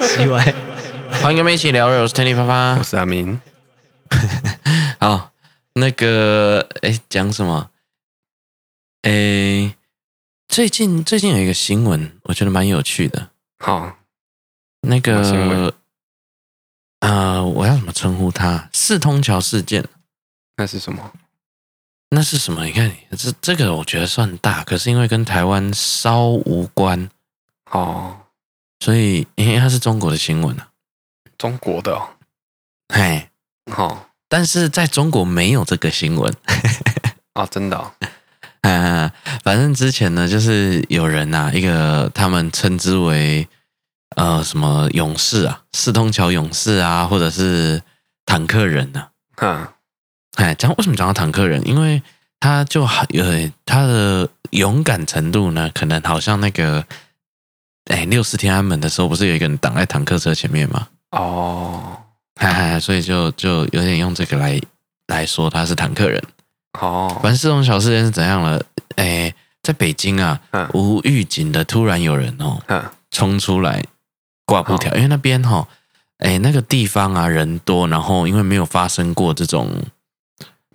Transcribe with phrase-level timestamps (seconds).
[0.00, 0.54] 奇怪，
[1.22, 3.40] 欢迎跟我们一起聊，我是 Tanny 发发，我是阿明。
[5.00, 5.32] 好，
[5.74, 7.70] 那个，哎，讲什么？
[9.02, 9.74] 哎，
[10.48, 13.30] 最近最近有一个新闻，我觉得蛮有趣的。
[13.58, 13.96] 好，
[14.82, 15.74] 那个，
[17.00, 18.68] 呃，我要怎么称呼它？
[18.72, 19.84] 四通桥事件，
[20.56, 21.12] 那是什么？
[22.10, 22.64] 那是什么？
[22.64, 27.08] 你看，这这个我觉得算大，可是因为跟台湾稍无关
[27.70, 28.16] 哦，
[28.84, 30.68] 所以因为它是中国的新闻啊，
[31.38, 32.06] 中国的哦，
[32.92, 33.30] 嘿，
[33.72, 36.30] 好，但是在中国没有这个新闻。
[37.32, 37.92] 啊，真的，
[38.60, 39.10] 啊，
[39.42, 43.48] 反正之前呢，就是有人呐、啊，一个他们称之为
[44.16, 47.80] 呃什么勇士啊，四通桥勇士啊，或者是
[48.26, 49.68] 坦克人呐、啊，嗯。
[50.36, 51.66] 哎，讲为什么讲到坦克人？
[51.66, 52.02] 因为
[52.38, 56.84] 他就有他的勇敢程度呢，可能好像那个，
[57.86, 60.88] 哎，六四天安门的时候，不是有一个人挡在坦克车前面吗？
[61.10, 61.98] 哦，
[62.36, 64.60] 哈哈，所以就就有点用这个来
[65.08, 66.22] 来说他是坦克人。
[66.80, 68.62] 哦，反正这种小事件是怎样了？
[68.96, 69.32] 哎，
[69.62, 73.84] 在北京啊，嗯、无预警的突然有人哦，嗯、冲出来
[74.46, 75.68] 挂布条，因为那边哈、哦，
[76.18, 79.70] 哎，那个地方啊人多，然后因为没有发生过这种。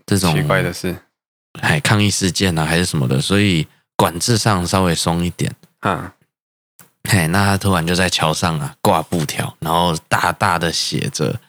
[0.05, 0.95] 这种奇怪的事，
[1.61, 5.53] 哎，抗议事件啊，还是什么的，所以管制上稍微松一点。
[5.81, 6.11] 嗯，
[7.11, 11.39] 嘿，那他突然就在桥上啊挂布条，然后大大的写着，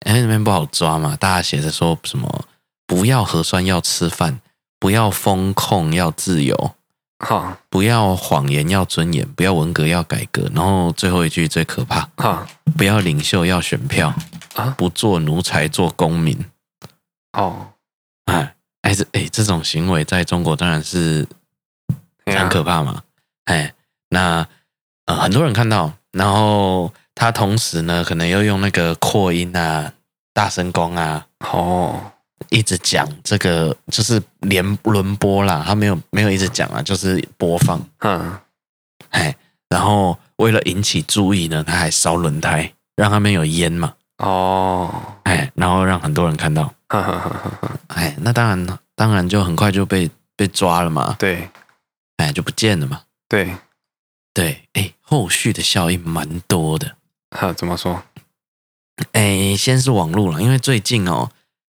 [0.00, 2.44] 哎，那边不好抓嘛，大家写着说什么
[2.84, 4.40] 不要核酸要吃饭，
[4.80, 6.74] 不要风控要自由，
[7.24, 12.44] 好，不要谎言要尊严，不要文革要改革，然后最后一句最可怕，哈，
[12.76, 14.12] 不要领袖要选票，
[14.56, 16.44] 啊，不做奴才做公民，
[17.34, 17.68] 哦。
[18.24, 21.26] 哎，哎，这哎，这种行为在中国当然是
[22.26, 23.02] 很可怕嘛。
[23.44, 23.72] 哎，
[24.10, 24.46] 那
[25.08, 29.90] 呃，很多人看到，然后他同时呢，可能又用那个扩音啊、
[30.34, 31.98] 大声公啊，哦，
[32.50, 37.82] 一直讲这个，就是连轮播啦，他没有没有一直讲啊，就是播放。
[38.00, 38.38] 嗯，
[39.08, 39.34] 哎，
[39.70, 43.94] 然后为了引起注意呢，他还烧轮胎，让他们有烟嘛。
[44.18, 46.64] 哦，哎，然后让很多人看到。
[46.90, 47.70] 哈哈哈哈哈！
[47.88, 51.16] 哎，那当然，当然就很快就被被抓了嘛。
[51.18, 51.48] 对，
[52.18, 53.00] 哎，就不见了嘛。
[53.26, 53.54] 对，
[54.38, 56.94] 对，哎，后续的效应蛮多的。
[57.36, 58.04] 哈，怎么说？
[59.10, 61.32] 哎，先是网络了，因为最近哦，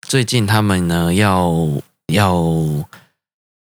[0.08, 1.54] 最近他们呢要
[2.12, 2.42] 要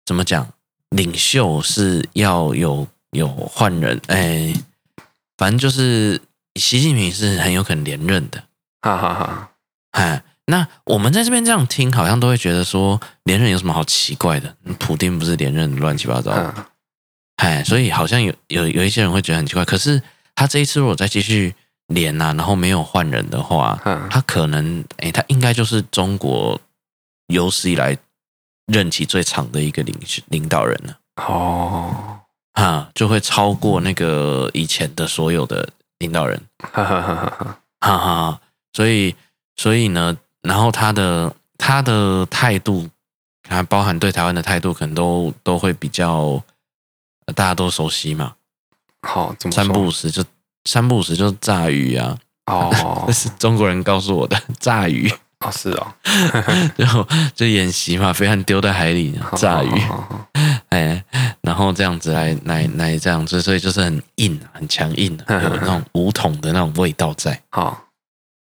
[0.03, 0.51] 怎么讲？
[0.89, 4.51] 领袖是要有有换人，哎，
[5.37, 6.19] 反正就是
[6.55, 8.43] 习近平是很有可能连任的。
[8.81, 9.51] 哈哈哈！
[9.91, 10.23] 哎。
[10.49, 14.55] 那我们在这边这样听，好像都会觉得说连任有什么好奇怪的？
[14.79, 16.31] 普丁不是连任乱七八糟，
[17.37, 19.65] 哎、嗯，所以好像有有有一些人会觉得很奇怪。
[19.65, 20.01] 可是
[20.35, 21.55] 他这一次如果再继续
[21.87, 26.59] 连啊，然后没有换人的话，嗯、他可能哎，他应该就是中国
[27.27, 27.97] 有史以来
[28.67, 29.95] 任期最长的一个领
[30.27, 30.97] 领导人了。
[31.23, 32.19] 哦，
[32.53, 35.67] 啊，就会超过那个以前的所有的
[35.99, 36.39] 领导人。
[36.59, 38.41] 哈哈哈哈哈，哈哈，
[38.73, 39.15] 所以
[39.55, 40.15] 所以呢？
[40.43, 42.87] 然后他的他的态度，
[43.49, 46.41] 还包含对台湾的态度，可能都都会比较，
[47.35, 48.33] 大家都熟悉嘛。
[49.01, 50.23] 好，怎么三不五时就
[50.65, 52.17] 三不五时就炸鱼啊！
[52.47, 55.11] 哦， 这是中国人告诉我的炸鱼。
[55.39, 55.93] 哦，是哦，
[56.75, 59.69] 就就演习嘛，飞弹丢在海里炸鱼，
[60.69, 61.03] 哎，
[61.41, 67.39] 然后这样子来来来这样子，所以就是很硬很强硬的，有那种武统的那种味道在。
[67.49, 67.83] 好。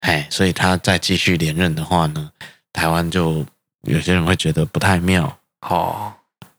[0.02, 2.32] 哎，所以他再继续连任的话呢，
[2.74, 3.46] 台湾就
[3.84, 5.38] 有些人会觉得不太妙。
[5.62, 6.12] 哦，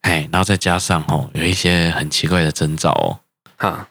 [0.03, 3.21] 哎，然后再加上哦，有一些很奇怪的征兆哦。
[3.57, 3.89] 哈，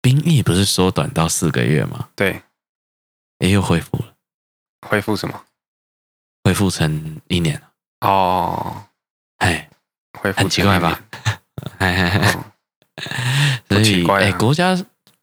[0.00, 2.08] 兵役不是缩短到四个月吗？
[2.14, 2.42] 对，
[3.38, 4.14] 哎，又恢复了。
[4.88, 5.42] 恢复什么？
[6.44, 7.60] 恢复成一年。
[8.00, 8.84] 哦，
[9.38, 9.68] 哎，
[10.18, 11.00] 恢复很奇怪吧？
[11.78, 12.20] 哎，
[13.68, 14.76] 所以哎，国家。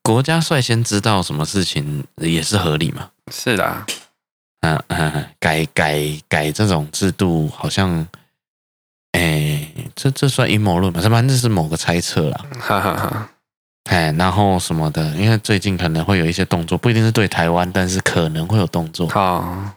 [0.06, 3.10] 国家率先知道什么事情也是合理嘛？
[3.32, 3.86] 是的，
[4.60, 5.98] 嗯嗯，改改
[6.28, 8.06] 改这种制度好像，
[9.14, 11.02] 哎，这这算阴谋论吗？
[11.02, 12.46] 反正这是某个猜测啦。
[12.60, 13.30] 哈哈哈。
[13.86, 19.08] 哎，然后什么的，因为最近可能会有一些动作，不一定是对台湾，但是可能会有动作。
[19.10, 19.74] 好，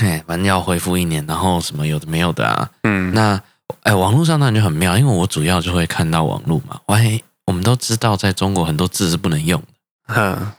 [0.00, 2.70] 哎，反正要恢复一年，然后什么有的没有的啊。
[2.84, 3.40] 嗯，那
[3.82, 6.80] 哎，网络上当然就很妙，因为我主要就会看到网络嘛。
[6.86, 7.22] 喂。
[7.46, 10.14] 我们都知道，在中国很多字是不能用的。
[10.14, 10.52] 嗯，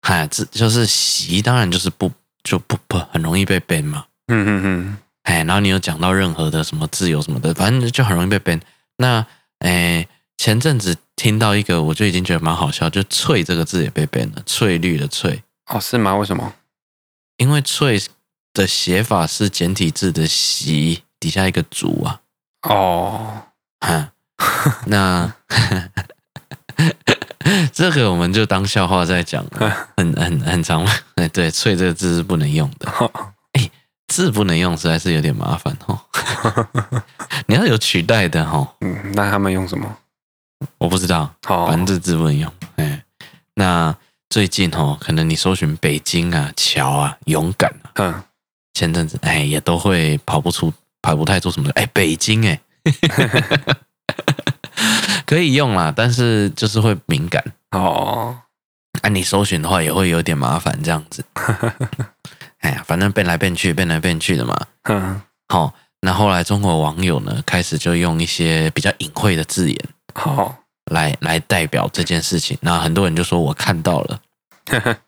[0.00, 2.10] 哎，字就是习，当然就是不
[2.42, 4.06] 就不不很容易被 ban 嘛。
[4.28, 4.96] 嗯嗯嗯。
[5.30, 8.60] 哎，然后你有讲到任何的什么自由什么的，反正就很容易被 ban。
[8.96, 9.24] 那
[9.60, 10.04] 哎，
[10.36, 15.44] 前阵子听到一个，我就已经觉得蛮好笑，就“翠”这个字也被 ban 了，“翠绿”的“翠”。
[15.70, 16.16] 哦，是吗？
[16.16, 16.52] 为什么？
[17.36, 18.02] 因为“翠”
[18.52, 22.20] 的写法是简体字的“习”底下一个“竹”啊。
[22.62, 23.42] 哦，
[23.80, 24.12] 哈，
[24.86, 25.32] 那
[27.72, 30.84] 这个我们就当笑话在讲了，很很很长。
[31.14, 32.92] 哎， 对，“翠”这个字是不能用的。
[34.10, 35.96] 哎，字不能用，实在是有点麻烦哦。
[37.46, 38.74] 你要有取代的哈。
[38.80, 39.96] 嗯，那他们用什么？
[40.78, 42.52] 我不知道，反正这字不能用。
[42.76, 43.04] 哎，
[43.54, 43.94] 那
[44.28, 48.22] 最近哦，可能你搜寻北京啊、桥啊、勇敢啊，嗯，
[48.74, 51.70] 前阵子哎也都会跑不出，跑不太出什么。
[51.76, 52.60] 哎，北京哎，
[55.24, 58.36] 可以用啦，但是就是会敏感哦。
[59.02, 61.24] 按你搜寻的话，也会有点麻烦这样子。
[62.60, 64.66] 哎呀，反正变来变去，变来变去的嘛。
[64.84, 69.78] 嗯，好，那后来中国网友呢，开始就用一些比较隐晦的字眼。
[70.14, 72.58] 好，来来代表这件事情。
[72.60, 74.20] 那很多人就说我看到了，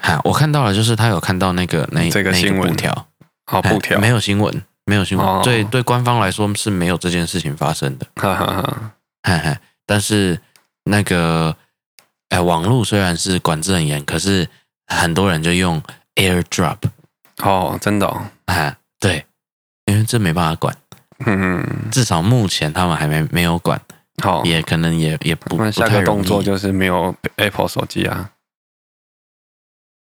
[0.00, 2.76] 哈，我看到了，就是他有看到那个那这个新闻。
[2.76, 3.06] 条，
[3.46, 8.92] 好布条，没有新闻，没有新闻，对对，官方来说是没有这件事情发生的，哈 哈哈，
[9.22, 9.58] 哈哈。
[9.86, 10.38] 但是
[10.84, 11.56] 那个，
[12.28, 14.46] 哎，网络虽然是管制很严，可是
[14.86, 15.82] 很多人就用
[16.18, 16.78] AirDrop，
[17.38, 19.24] 哦，真的，哦，哈，对，
[19.86, 20.76] 因为这没办法管，
[21.24, 23.80] 嗯，至少目前他们还没没有管。
[24.20, 28.32] 好，也可能也也不那下个动作就是没有 Apple 手机啊。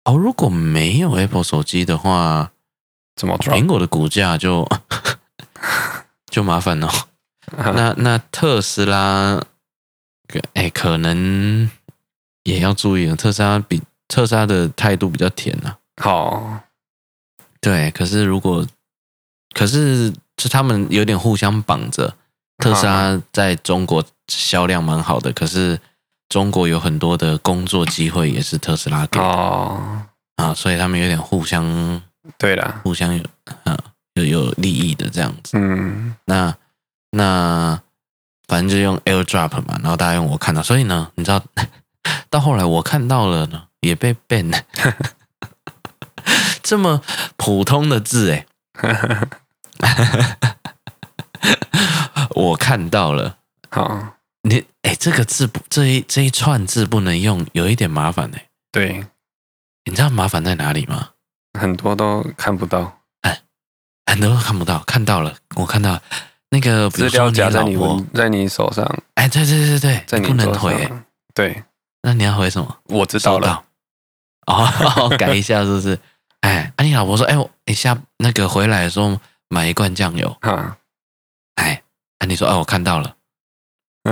[0.05, 2.51] 哦，如果没有 Apple 手机的话，
[3.15, 4.69] 怎么苹果的股价就
[6.29, 6.91] 就麻烦了。
[7.57, 9.41] 那那特斯拉，
[10.55, 11.71] 哎，可能
[12.43, 13.15] 也要注意了。
[13.15, 15.77] 特斯拉比特斯拉的态度比较甜呐。
[16.01, 16.61] 好，
[17.61, 18.67] 对，可是如果
[19.55, 22.15] 可是是他们有点互相绑着。
[22.59, 25.81] 特斯拉在中国销量蛮好的，可是
[26.29, 29.25] 中国有很多的工作机会也是特斯拉给的。
[29.25, 30.03] 哦
[30.37, 32.03] 啊，所以他们有点互相
[32.37, 33.25] 对啦，互相有
[33.65, 33.79] 啊
[34.13, 35.57] 有有利益的这样子。
[35.57, 36.55] 嗯，那
[37.13, 37.81] 那
[38.47, 41.43] 反正就用 AirDrop 嘛，然后大家用我看到，所以呢，你知道
[42.29, 44.59] 到后来我看到了呢，也被 ban 了，
[46.71, 47.03] 这么
[47.37, 48.47] 普通的字哎。
[52.37, 53.39] 我看到了，
[53.71, 58.39] 好，你哎，这个字不，这一这一串字不能用，有一点麻烦呢。
[58.71, 59.05] 对，
[59.85, 61.09] 你知道麻烦在哪里吗？
[61.59, 63.41] 很多都看不到，哎，
[64.07, 66.01] 很多都看不到，看到了，我看到
[66.51, 67.77] 那个资料夹在你
[68.15, 68.87] 在你手上，
[69.17, 70.89] 哎，对对对对，在你不能回，
[71.35, 71.65] 对，
[72.03, 72.77] 那你要回什么？
[72.85, 73.65] 我知道了，
[74.47, 75.99] 哦， 改一下是不是？
[76.41, 80.79] 哎，啊，你老婆说，哎，我你下那个回来的时候买一罐酱油，哈。
[81.57, 81.83] 哎，
[82.19, 83.17] 啊，你说，哦，我看到了，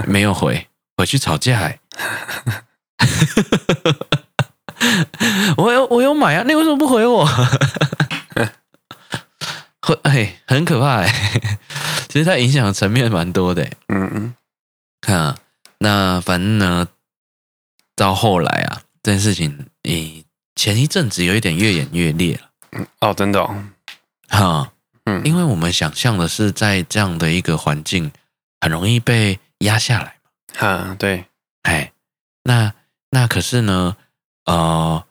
[0.07, 1.79] 没有回，回去吵架，哎，
[5.57, 7.27] 我有我有买啊，你为什么不回我？
[9.81, 11.11] 会，哎，很可怕，哎，
[12.09, 14.35] 其实它影响的层面蛮多的，嗯嗯，
[15.01, 15.39] 看啊，
[15.79, 16.87] 那反正呢，
[17.97, 19.78] 到后来啊，这件事情，诶，
[20.59, 23.65] 前一阵子有一点越演越烈了，嗯，哦，真的，哦，
[24.27, 24.73] 哈。
[25.05, 28.11] 嗯，因为我们想象的是在这样的一个环境，
[28.61, 30.31] 很容易被压下来嘛。
[30.55, 31.25] 哈，对，
[31.63, 31.93] 哎，
[32.43, 32.75] 那
[33.11, 33.97] 那可是呢，
[34.47, 35.03] 呃，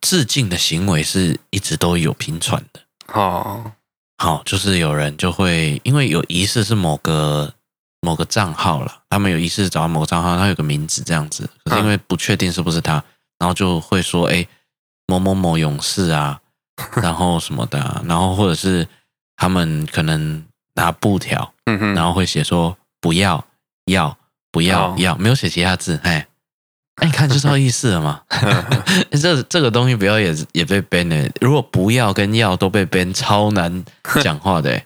[0.00, 2.80] 致敬的行为是一直都有频传的。
[3.14, 3.72] 哦，
[4.18, 7.54] 好，就是有人就会因为有疑似是某个
[8.00, 13.02] 某个账号了，他们有疑似找到某个账号，他有个名字这样子，可是因为不确定是不是他，
[13.38, 14.46] 然后就会说，哎，
[15.06, 16.40] 某某某勇士啊，
[17.02, 18.86] 然后什么的啊，然后或者是。
[19.38, 20.42] 他们可能
[20.76, 23.44] 拿布条，嗯哼，然后会写说不要
[23.84, 24.16] 要
[24.50, 26.26] 不要要，没有写其他字，哎，
[26.96, 28.22] 哎，你看就知道意思了嘛。
[29.20, 31.30] 这这个东西不要也也被 ban 了。
[31.42, 33.84] 如果不要跟要都被 ban，超难
[34.22, 34.82] 讲话的，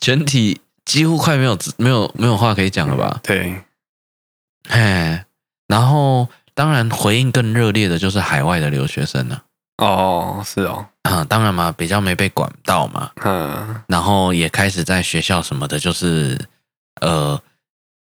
[0.00, 3.18] 全体几乎快没有没有没有话可以讲了吧？
[3.24, 3.60] 对，
[4.68, 5.26] 哎，
[5.66, 9.44] 然后当然回应更热烈的就是海外的留学生了。
[9.78, 16.48] 哦，是哦，啊，当然嘛，比较没被管到嘛，嗯，然后也开始在学校什么的，就是
[17.00, 17.42] 呃，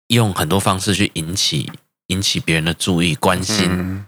[0.08, 1.72] 用很多方式去引起
[2.08, 4.04] 引起别人的注意，关心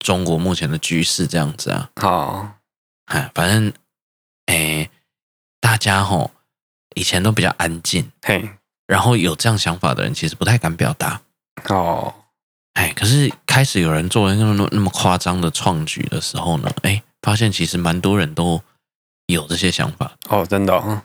[0.00, 1.88] 中国目前的局势这样子啊。
[1.96, 2.58] 好，
[3.06, 3.72] 哎，反正
[4.44, 4.90] 哎，
[5.60, 6.30] 大家吼
[6.94, 8.50] 以前都比较安静，嘿，
[8.86, 11.22] 然后有这样想法的人其实不太敢表达。
[11.68, 12.12] 哦。
[12.78, 18.62] 哎，可是开始有人做了那么那么夸张的创举的时候呢，哎，发现其实蛮多人都
[19.26, 20.12] 有这些想法。
[20.28, 21.02] 哦，真的，哦，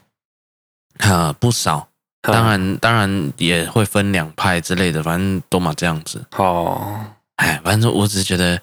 [1.00, 1.90] 啊，不少。
[2.22, 6.24] 当然当然也会分两派之类的，反正都嘛这样子。
[6.38, 7.06] 哦，
[7.38, 8.62] 哎，反正我只是觉得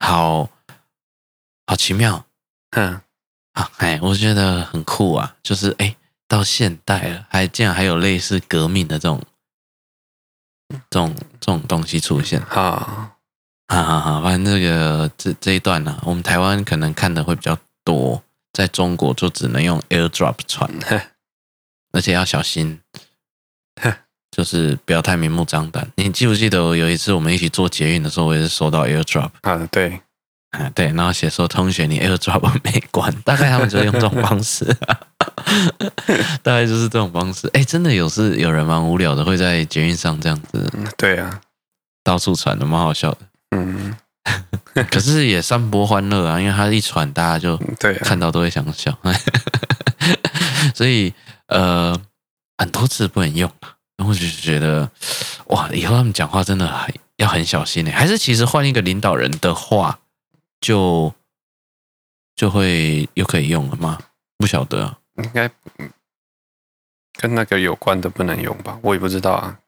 [0.00, 0.48] 好
[1.66, 2.24] 好奇妙，
[2.70, 3.00] 哼，
[3.52, 5.94] 啊，哎，我觉得很酷啊，就是哎，
[6.26, 9.22] 到现代了，还竟然还有类似革命的这种
[10.68, 12.40] 这种这种东西出现。
[12.42, 13.10] 好。
[13.66, 20.70] 哈哈哈，反正这个这这一段呢、啊，我们台湾可能看的会比较多，在中国就只能用 AirDrop 传，
[21.92, 22.78] 而且要小心，
[24.30, 25.90] 就是不要太明目张胆。
[25.96, 29.66] 你记不记得我有一次我们一起做捷运的时候，我也是收到 AirDrop 啊？
[29.72, 30.02] 对，
[30.58, 34.64] 啊对，然后写说同学你 AirDrop 没关，大概他们就用这种方式，
[36.42, 37.48] 大概就是这种方式。
[37.52, 41.40] 哎，真的有是有人蛮无聊的，会在捷运上这样子，对啊，
[42.02, 43.18] 到处传的，蛮好笑的。
[43.56, 43.94] 嗯，
[44.90, 49.12] 可是也散播欢乐啊，因为他一传，大家就对看到都会想笑，啊、
[50.74, 51.12] 所以
[51.48, 51.98] 呃
[52.58, 53.50] 很多次不能用，
[53.96, 54.88] 然后就觉得
[55.46, 57.92] 哇，以后他们讲话真的很要很小心呢。
[57.92, 59.98] 还是其实换一个领导人的话，
[60.64, 61.12] 就
[62.34, 63.98] 就会又可以用了吗？
[64.38, 65.50] 不晓得、啊，应该
[67.18, 68.78] 跟那个有关的不能用吧？
[68.80, 69.58] 我也不知道啊。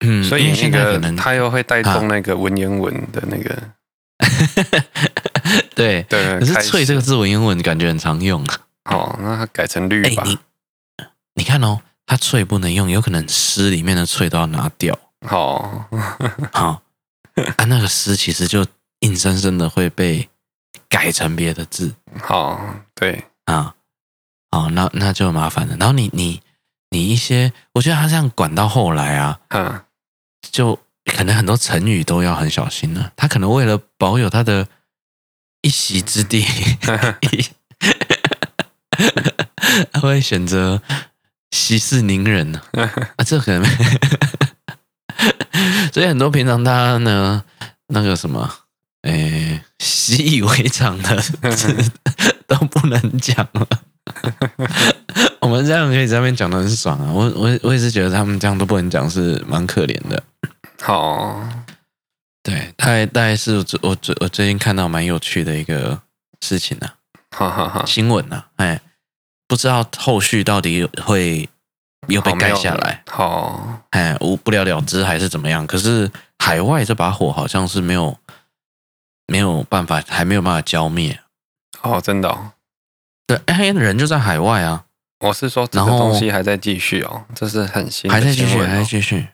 [0.00, 3.62] 嗯，所以那个它又会带动那个文言文的那个，
[5.76, 6.38] 对对。
[6.40, 8.58] 可是“翠”这个字文言文感觉很常用啊。
[8.84, 10.22] 哦，那它改成“绿”吧。
[10.24, 10.38] 你
[11.34, 14.98] 你看哦，它“翠”不能用，有可能诗里面的“翠”都要拿掉。
[15.26, 15.88] 好，
[16.52, 16.82] 好
[17.56, 18.66] 啊，那个诗其实就
[19.06, 20.28] 硬生生的会被
[20.88, 21.94] 改成别的字。
[22.20, 22.60] 好，
[22.94, 23.74] 对啊，
[24.50, 25.76] 好，那那就麻烦了。
[25.78, 26.42] 然后你你
[26.90, 29.82] 你一些，我觉得他这样管到后来啊，嗯。
[30.52, 33.12] 就可能很多成语都要很小心了。
[33.16, 34.68] 他可能为了保有他的
[35.62, 36.44] 一席之地，
[39.92, 40.80] 他会选择
[41.50, 42.62] 息事宁人呢。
[43.16, 43.68] 啊，这可能，
[45.92, 47.44] 所以很多平常他呢，
[47.88, 48.48] 那个什么，
[49.06, 51.74] 诶，习以为常的词
[52.46, 53.66] 都不能讲了。
[55.40, 57.12] 我们这样可以在那边讲的很爽啊！
[57.12, 60.22] 我我我也是觉得他们这样都不能讲，是蛮可怜的。
[60.82, 61.40] 好，
[62.42, 66.00] 对，大概大概是我我我最近看到蛮有趣的一个
[66.40, 66.94] 事情呢、啊，
[67.36, 68.80] 好好好，新闻呢、啊，哎，
[69.46, 71.48] 不知道后续到底会
[72.08, 75.66] 又被盖下来，好，哎，无不了了之还是怎么样？
[75.66, 78.16] 可是海外这把火好像是没有
[79.26, 81.20] 没有办法，还没有办法浇灭。
[81.82, 82.52] 哦，真的、哦，
[83.26, 84.84] 对，哎，人就在海外啊。
[85.20, 89.28] 我是说，这个东西还在继续哦，这是很新、哦，还在继续，还在继续。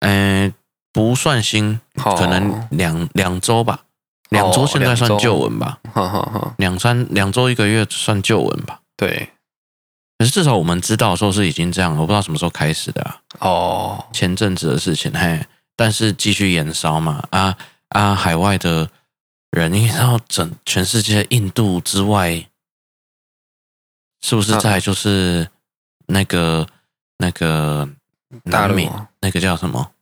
[0.00, 0.54] 嗯、呃，
[0.92, 3.84] 不算新，可能两两周吧，
[4.30, 5.78] 两周现在算旧闻吧。
[6.56, 8.80] 两三两周一个月算旧闻吧。
[8.96, 9.30] 对，
[10.18, 13.20] 可是至少我们知道说是已经这样，我不知道什么时候开始的、啊。
[13.40, 15.44] 哦，前阵子的事情，嘿，
[15.76, 17.22] 但是继续延烧嘛。
[17.30, 17.56] 啊
[17.90, 18.88] 啊，海外的
[19.54, 22.46] 人，你知道整全世界印度之外。
[24.20, 25.46] 是不是在就是
[26.06, 26.66] 那个
[27.18, 27.86] 那个
[28.44, 29.92] 南美那个叫什么？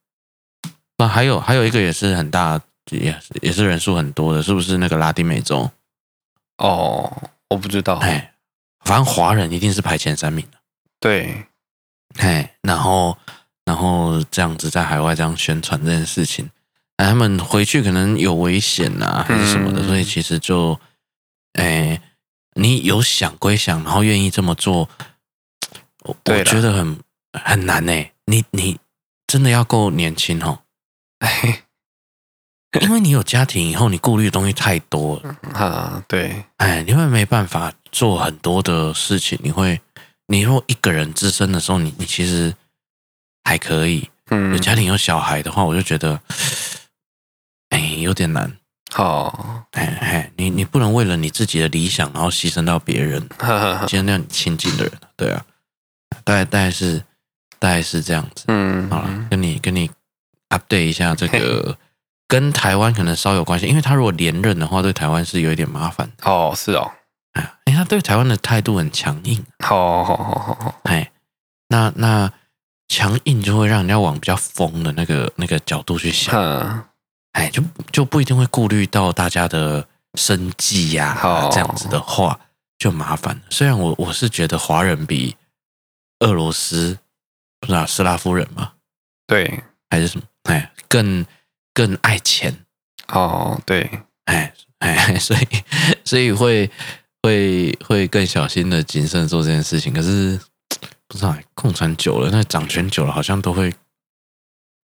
[0.99, 2.61] 啊，还有还有一个也是很大，
[2.93, 5.69] 也是也是人数很多的，是不是那个拉丁美洲？
[6.59, 7.97] 哦，我不知道。
[7.97, 8.33] 哎，
[8.85, 10.59] 反正华人一定是排前三名的。
[11.01, 11.49] 对，
[12.19, 13.19] 哎，然后
[13.65, 16.49] 然后这样子在海外这样宣传这件事情，
[16.97, 20.79] 哎，他们回去可能有危险啊，还是什么的，所以其实就
[21.55, 22.01] 哎。
[22.55, 24.87] 你有想归想，然后愿意这么做，
[26.03, 26.99] 我我觉得很
[27.33, 28.07] 很难呢。
[28.27, 28.79] 你你
[29.27, 30.59] 真的要够年轻哦，
[31.21, 31.63] 哎，
[32.83, 36.05] 因为你有家庭以后，你顾虑的东西太多了啊。
[36.07, 39.39] 对，哎，你会没办法做很多的事情。
[39.43, 39.81] 你会，
[40.27, 42.55] 你如果一个人自身的时候，你你其实
[43.45, 44.11] 还可以。
[44.29, 46.27] 嗯，有家庭有小孩的话，我就觉得，哎，
[48.03, 48.53] 有点难。
[48.93, 53.27] 好，哎哎，你你不能为了你自己的理想，然后牺牲到别人，
[53.89, 55.43] 尽量你亲近的人，对啊，
[56.25, 57.03] 大概大概是
[57.59, 59.91] 大概是这样子，嗯，好了，跟你跟你
[60.51, 61.79] update 一下这个，
[62.29, 66.11] 跟台湾可能稍有关系，因为他如果连任的话，对台湾是有一点麻烦。
[66.25, 66.93] 哦，是哦，
[67.33, 71.11] 哎，他对台湾的态度很强硬，好好好好好，哎，
[71.69, 72.31] 那那
[72.89, 76.85] 强硬就会让人家往比较疯的那个那个角度去想。
[77.33, 81.19] 哎，就就不一定会顾虑到大家的生计呀，
[81.51, 82.39] 这样子的话
[82.79, 83.41] 就麻烦。
[83.51, 85.37] 虽然我我是觉得华人比
[86.21, 86.99] 俄罗斯
[87.59, 88.73] 不知道斯拉夫人嘛，
[89.27, 91.25] 对，还是什么，哎，更
[91.73, 92.55] 更爱钱
[93.09, 95.47] 哦，对，哎哎， 所以
[96.05, 96.71] 所以会
[97.23, 99.93] 会会更小心的谨慎做这件事情。
[99.93, 100.39] 可是
[101.09, 103.73] 不知道，共产久了，那掌权久了，好像都会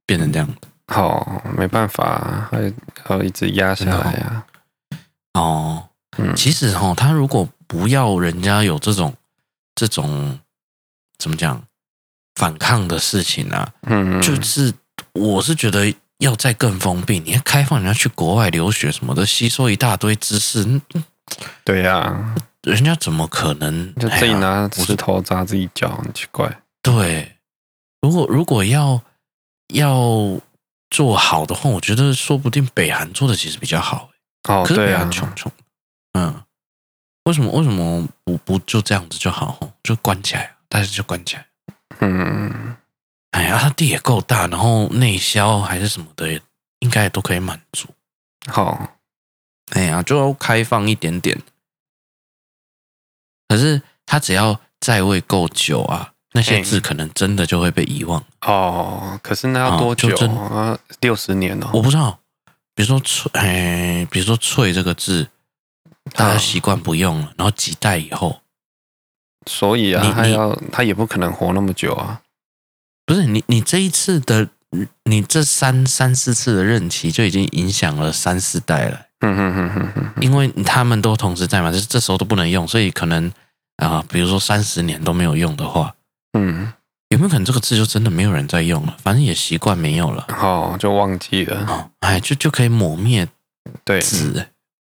[0.05, 0.55] 变成这样。
[0.87, 2.71] 好，没办法，还
[3.09, 4.45] 要一直压下来啊。
[5.33, 9.11] 哦，嗯，其实哈，他如果不要人家有这种
[9.73, 10.39] 这种
[11.17, 11.59] 怎么讲
[12.35, 14.71] 反抗的事情啊，嗯，就是
[15.13, 20.79] 我是觉得要再更封闭，你要开放人家去国外留学什么的，吸收一大堆知识，
[21.63, 25.97] 对呀，人家怎么可能就自己拿石头砸自己脚？
[25.97, 26.61] 很奇怪。
[26.83, 27.35] 对，
[28.03, 29.01] 如果如果要
[29.73, 30.39] 要。
[30.89, 34.09] 做好的话，我觉得说不定北韩做的其实比较好。
[34.47, 35.51] 哦，可是北韩穷穷，
[36.13, 36.43] 嗯，
[37.23, 39.59] 为什么为什么不不就这样子就好？
[39.83, 41.47] 就关起来，大家就关起来。
[41.99, 42.77] 嗯，
[43.31, 46.39] 哎呀，他地也够大，然后内销还是什么的，
[46.79, 47.87] 应该也都可以满足。
[48.47, 48.97] 好，
[49.71, 51.41] 哎呀，就要开放一点点。
[53.47, 56.13] 可是他只要在位够久啊。
[56.35, 59.17] 那些字可能真的就会被遗忘哦。
[59.23, 60.77] 可是那要多久啊？
[60.99, 61.69] 六十年哦。
[61.73, 62.19] 我不知道。
[62.75, 65.29] 比如说“翠”，哎，比如说“翠”这个字，
[66.11, 68.41] 大家习惯不用了，然后几代以后，
[69.49, 72.19] 所以啊，他要他也不可能活那么久啊。
[73.05, 74.49] 不是你，你这一次的，
[75.05, 79.05] 你这三三四次的任期就已经影响了三四代了。
[79.21, 83.31] 嗯嗯嗯嗯嗯，因为他们都同时在嘛，就是这时候都不能用，所以可能
[83.77, 85.95] 啊，比如说三十年都没有用的话。
[86.35, 86.73] 嗯，
[87.09, 88.95] 有没有可能这个字就真的没有人在用了？
[89.01, 93.27] 反正也习惯没有了，哦，就忘记了，哦，哎，就就可以抹灭
[93.83, 94.01] 对。
[94.01, 94.47] 字，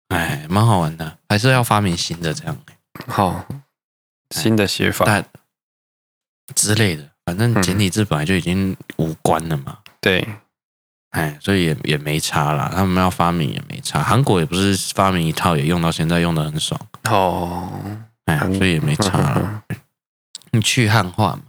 [0.09, 2.57] 哎，蛮好玩的，还是要发明新的这样，
[3.07, 3.45] 好，
[4.31, 5.05] 新的写法。
[5.05, 5.25] 但
[6.55, 10.27] 之类的，反正简体字本来就已经无关了嘛，对，
[11.11, 17.71] 哎，所以也也没差啦，他们要发明也没差，韩国也不是发明一套也用到现在用的很爽，哦，
[18.27, 19.63] 哎，所以也没差了。
[20.55, 21.43] 你去汉化嘛？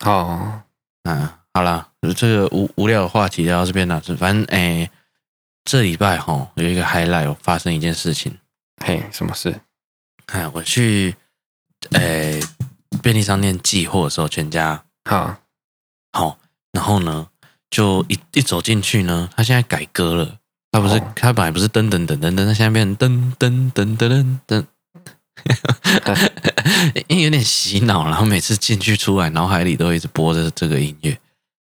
[0.00, 0.62] 哦，
[1.04, 4.00] 嗯，好了，这个无无聊的话题聊到这边了。
[4.18, 4.90] 反正哎，
[5.64, 8.38] 这礼拜哈有一个 highlight 发生一件事情。
[8.84, 9.60] 嘿，什么事？
[10.26, 11.14] 哎，我去
[11.92, 12.40] 哎
[13.02, 15.36] 便利商店寄货的时候，全家好，
[16.12, 16.38] 好，
[16.72, 17.28] 然后呢，
[17.70, 20.36] 就一一走进去呢，他现在改歌了。
[20.72, 24.66] 他不是，他本来不是噔噔噔噔噔，他现在变成噔噔噔噔噔噔。
[27.08, 31.18] 因为有点洗脑，然后每次进去出来，脑海里都一直播着这个音乐。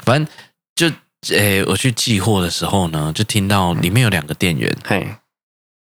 [0.04, 0.34] 反正
[0.74, 0.88] 就
[1.34, 5.16] 诶、欸，我去寄货的时候呢，就听到里面有两个店员，嘿，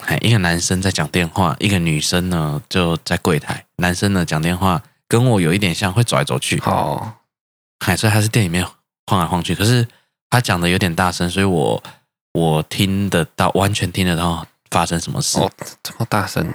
[0.06, 3.64] 哎，一个男生在讲电话，一个女生呢就在柜台。
[3.76, 6.58] 男生呢讲电话跟我有一点像，会走来走去。
[6.66, 7.14] 哦，
[7.86, 8.66] 哎，所以他是店里面
[9.06, 9.86] 晃来晃去，可是
[10.30, 11.82] 他讲的有点大声，所以我
[12.32, 15.38] 我听得到，完全听得到发生什么事。
[15.38, 15.50] 哦，
[15.82, 16.52] 这么大声。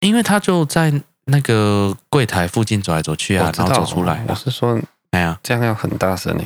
[0.00, 0.92] 因为他就在
[1.26, 4.24] 那个柜台附近走来走去啊，然后走出来。
[4.28, 6.44] 我是说，哎呀，这样要很大声呢？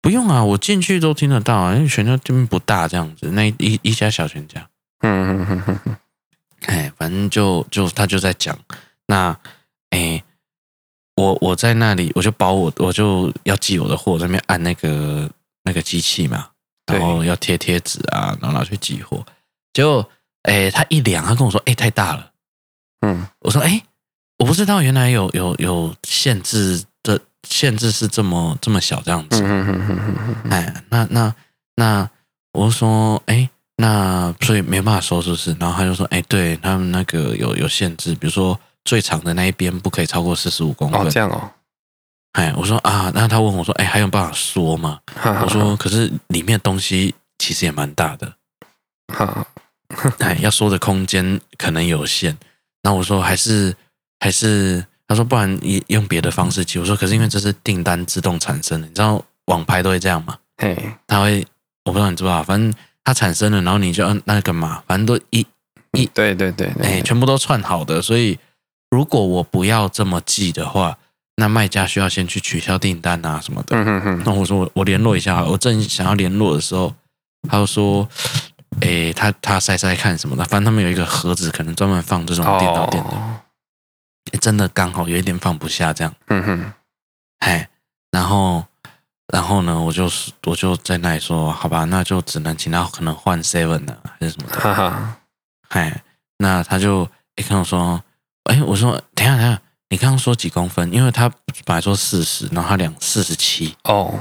[0.00, 4.68] 不用啊，我进去都听得到啊，因为全家这边不大，这样子，那一一家小全家。
[5.00, 5.96] 嗯嗯嗯嗯嗯。
[6.66, 8.58] 哎，反正就就他就在讲，
[9.06, 9.36] 那
[9.90, 10.22] 哎，
[11.16, 15.28] 我我在那里，我就把我我就要寄我的货，在那边按那个
[15.64, 16.48] 那个机器嘛，
[16.86, 19.24] 然后要贴贴纸啊，然后拿去寄货。
[19.72, 20.08] 结果
[20.42, 22.30] 哎，他一量，他跟我说，哎，太大了。
[23.04, 23.82] 嗯，我说，哎，
[24.38, 29.42] 我不知道原来有有有限制的限制是这么这么小这样子。
[29.42, 31.34] 嗯嗯嗯嗯哎，那那
[31.76, 32.10] 那，
[32.52, 35.54] 我说，哎，那所以没办法收，是不是？
[35.60, 41.00] 然后他就说，哎，对他们那个有有限制，比如说最长的那一边不可以超过四十五公分。
[41.00, 41.50] 哦，这样哦。
[42.32, 44.98] 哎，我说啊，那他问我说，哎，还有办法缩吗？
[45.42, 48.32] 我说，可是里面东西其实也蛮大的。
[49.12, 49.46] 哈，
[50.20, 52.36] 哎，要说的空间可能有限。
[52.84, 53.74] 那我说还是
[54.20, 56.78] 还是，他说不然你用别的方式寄。
[56.78, 60.36] 我说可是因为这是订单自动产生的，你知道网拍都会这样吗？
[60.58, 61.44] 嘿，他会，
[61.84, 65.46] 我不知道你知不知道，反正它产生了，然后你就按那个嘛，反正都一
[65.92, 68.02] 一对对对，哎，全部都串好的。
[68.02, 68.38] 所以
[68.90, 70.98] 如果我不要这么寄的话，
[71.36, 73.76] 那卖家需要先去取消订单啊什么的。
[73.76, 74.22] 嗯哼哼。
[74.26, 76.94] 那我说我我联络一下，我正想要联络的时候，
[77.48, 78.06] 他就说。
[78.80, 86.14] 诶，他他塞塞看什么的，反正他们有一个盒子，可能专门放这种电脑电的，真的刚好有一点放不下这样。
[86.26, 86.72] 嗯哼，
[87.38, 87.68] 哎，
[88.10, 88.64] 然后
[89.28, 90.10] 然后呢，我就
[90.46, 94.60] 我就在那里说，好吧，那就只能请他可能换 seven 了，还是什么的。
[94.60, 95.16] 哈哈，
[95.70, 96.02] 哎，
[96.38, 98.02] 那他就诶跟我说，
[98.44, 100.92] 哎，我说等下等下，你刚刚说几公分？
[100.92, 101.28] 因为他
[101.64, 104.18] 本来说四十，然后他量四十七哦，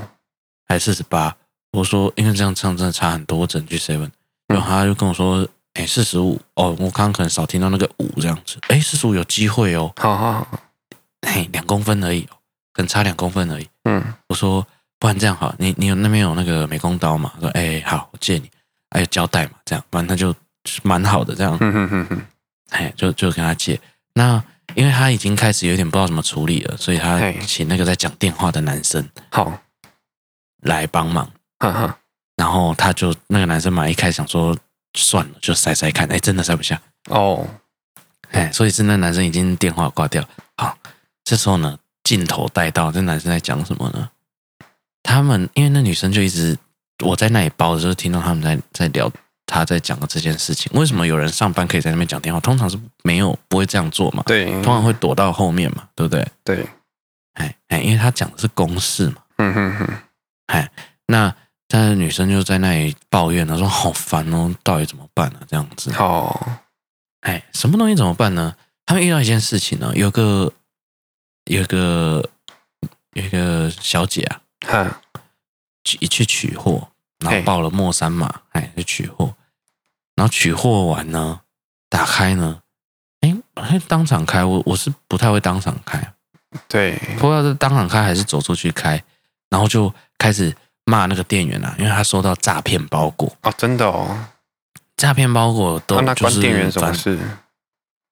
[0.67, 1.35] 还是四十八？
[1.71, 4.11] 我说因为这样唱真的差很多，我只能去 seven。
[4.53, 8.57] 然后他就跟我说：“哎，四十五哦，我刚刚可能少听到那个五这样子。
[8.67, 9.91] 哎，四十五有机会哦。
[9.97, 10.59] 好好好，
[11.27, 12.21] 嘿，两公公分而已，
[12.73, 13.67] 可能差两公分而已。
[13.85, 14.65] 嗯，我说
[14.99, 17.31] 不然这样好，你你有那边有那个美工刀嘛？
[17.39, 18.49] 说哎好，我借你，
[18.91, 19.53] 还有胶带嘛？
[19.65, 20.33] 这样，不然他就
[20.83, 21.57] 蛮好的这样。
[21.59, 22.21] 嗯哼哼哼，
[22.69, 23.79] 哎，就就跟他借。
[24.13, 24.41] 那
[24.75, 29.59] 因为他已经开始有点不知道怎么处理了，所以他请那个在讲电话的男生好
[30.61, 31.29] 来帮忙。
[31.59, 31.97] 哈哈，
[32.43, 34.53] 然后他就那个男生嘛，一开始想说
[34.97, 36.77] 算了，就塞塞看，哎，真的塞不下。
[37.07, 37.47] 哦。
[38.31, 40.21] 哎，所以是那男生已经电话挂掉。
[40.57, 40.77] 好，
[41.23, 44.09] 这时候呢，镜头带到这男生在讲什么呢？
[45.03, 46.57] 他们因为那女生就一直
[47.01, 49.09] 我在那里包的时候，听到他们在在聊，
[49.45, 50.69] 他在讲的这件事情。
[50.75, 52.41] 为什么有人上班可以在那边讲电话？
[52.41, 54.21] 通常是没有不会这样做嘛？
[54.25, 56.27] 对，通常会躲到后面嘛，对不对？
[56.43, 56.67] 对，
[57.35, 59.15] 哎哎，因为他讲的是公事嘛。
[59.37, 59.87] 嗯哼哼，
[60.47, 60.69] 哎，
[61.07, 61.33] 那
[61.73, 65.39] 但是女生就在那里抱怨，她说好烦哦，到底怎么办呢？
[65.47, 65.91] 这样子。
[65.97, 66.59] 哦。
[67.21, 68.55] 哎，什么东西怎么办呢？
[68.85, 70.53] 他们遇到一件事情呢，有个
[71.45, 72.29] 有个
[73.13, 75.01] 有一个小姐啊，哈，
[75.83, 79.33] 去去取货，然后报了莫三码，哎，去取货，
[80.13, 81.41] 然后取货完呢，
[81.89, 82.61] 打开呢，
[83.21, 83.35] 哎，
[83.87, 86.13] 当场开，我我是不太会当场开，
[86.67, 89.03] 对，不知道是当场开还是走出去开，
[89.49, 94.17] 然后就开始骂那个店员啊，因为他收到诈骗包裹哦，真的哦。
[94.97, 97.19] 诈骗包裹都就是、啊、那关店员什么事？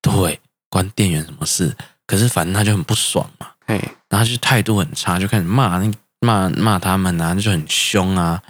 [0.01, 1.75] 对，关店员什么事？
[2.07, 3.79] 可是反正他就很不爽嘛，嘿，
[4.09, 8.41] 然后就态度很差，就开始骂那骂骂他们啊，就很凶啊，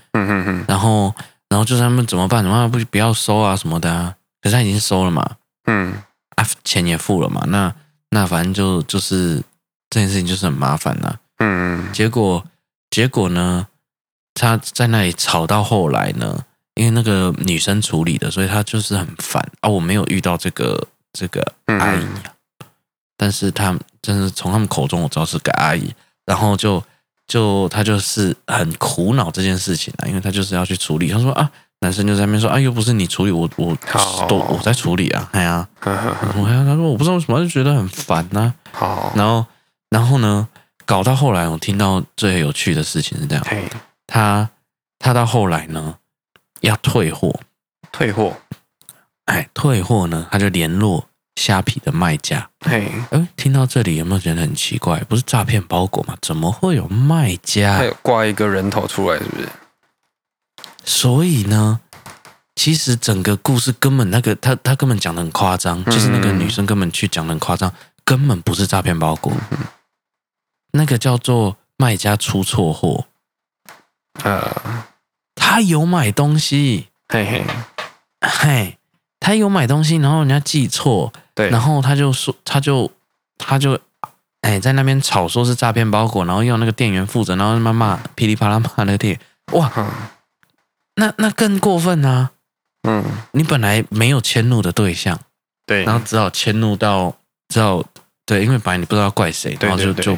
[0.68, 1.14] 然后
[1.50, 2.42] 然后就是他们怎么办？
[2.42, 2.72] 怎么办？
[2.72, 4.16] 不不要收啊什么的啊？
[4.42, 6.02] 可是他已经收了嘛，嗯，
[6.36, 7.72] 啊钱也付了嘛，那
[8.10, 9.44] 那反正就就是
[9.90, 12.44] 这件事情就是很麻烦呐、啊，嗯嗯，结果
[12.90, 13.68] 结果呢，
[14.34, 16.46] 他在那里吵到后来呢。
[16.76, 19.70] 因为那个女生处理的，所以他就是很烦啊。
[19.70, 22.10] 我没有遇到这个这个阿姨，嗯、
[23.18, 25.94] 但是他真是从他们口中我知道是个阿姨，
[26.26, 26.82] 然后就
[27.28, 31.10] 就他就是很苦恼这件事情啊，因为他就是要去处理。
[31.10, 33.78] 他说啊，男生就在那边说啊，又不是你处理，我我
[34.30, 38.72] 都我在处理啊，哎呀， 我呀，他说我不知道为什么就觉得很烦呐、啊。
[38.72, 39.46] 好，然后
[39.90, 40.48] 然后呢，
[40.86, 43.46] 搞到后来我听到最有趣的事情是这样，
[44.12, 44.50] 他
[45.00, 45.96] 他到后来呢。
[46.62, 47.40] 要退货，
[47.92, 48.38] 退货，
[49.26, 50.28] 哎，退货呢？
[50.30, 52.52] 他就联络虾皮的卖家。
[52.60, 55.00] 嘿，哎，听到这里有没有觉得很奇怪？
[55.06, 56.16] 不是诈骗包裹吗？
[56.22, 57.78] 怎么会有卖家？
[57.78, 59.50] 还有挂一个人头出来，是不是？
[60.86, 61.80] 所以呢，
[62.54, 67.74] 其实整个故事根本那个他他根本讲的很夸张，就是那个女生根本去讲的很夸张，
[68.06, 69.34] 根本不是诈骗包裹，
[70.74, 73.08] 那个叫做卖家出错货，
[74.24, 74.86] 呃。
[75.36, 77.44] 他有买东西，嘿嘿，
[78.22, 78.78] 嘿，
[79.20, 82.90] 他有买东西，然后人家记错，对，然后他就说，他就
[83.38, 83.78] 他就
[84.42, 89.20] 哎在那边吵说是诈骗包裹，然后要那个店员负责，然后他妈骂噼里啪啦骂那个店，
[89.52, 89.92] 哇，嗯、
[90.96, 92.32] 那那更过分啊！
[92.84, 95.20] 嗯，你本来没有迁怒的对象，
[95.66, 97.18] 对，然后只好迁怒到，
[97.50, 97.84] 只好
[98.26, 100.18] 对，因为本来你不知道怪谁，然后就就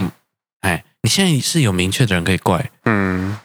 [0.62, 3.36] 哎，你现在是有明确的人可以怪，嗯，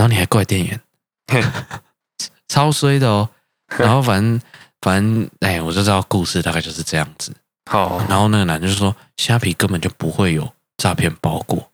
[0.00, 0.80] 然后你还怪店员。
[2.48, 3.28] 超衰的哦，
[3.78, 4.40] 然后反正
[4.80, 7.30] 反正哎，我就知道故事大概就是这样子。
[7.70, 11.70] 好，然后那个男的就说，虾皮根本就不会有诈骗包裹，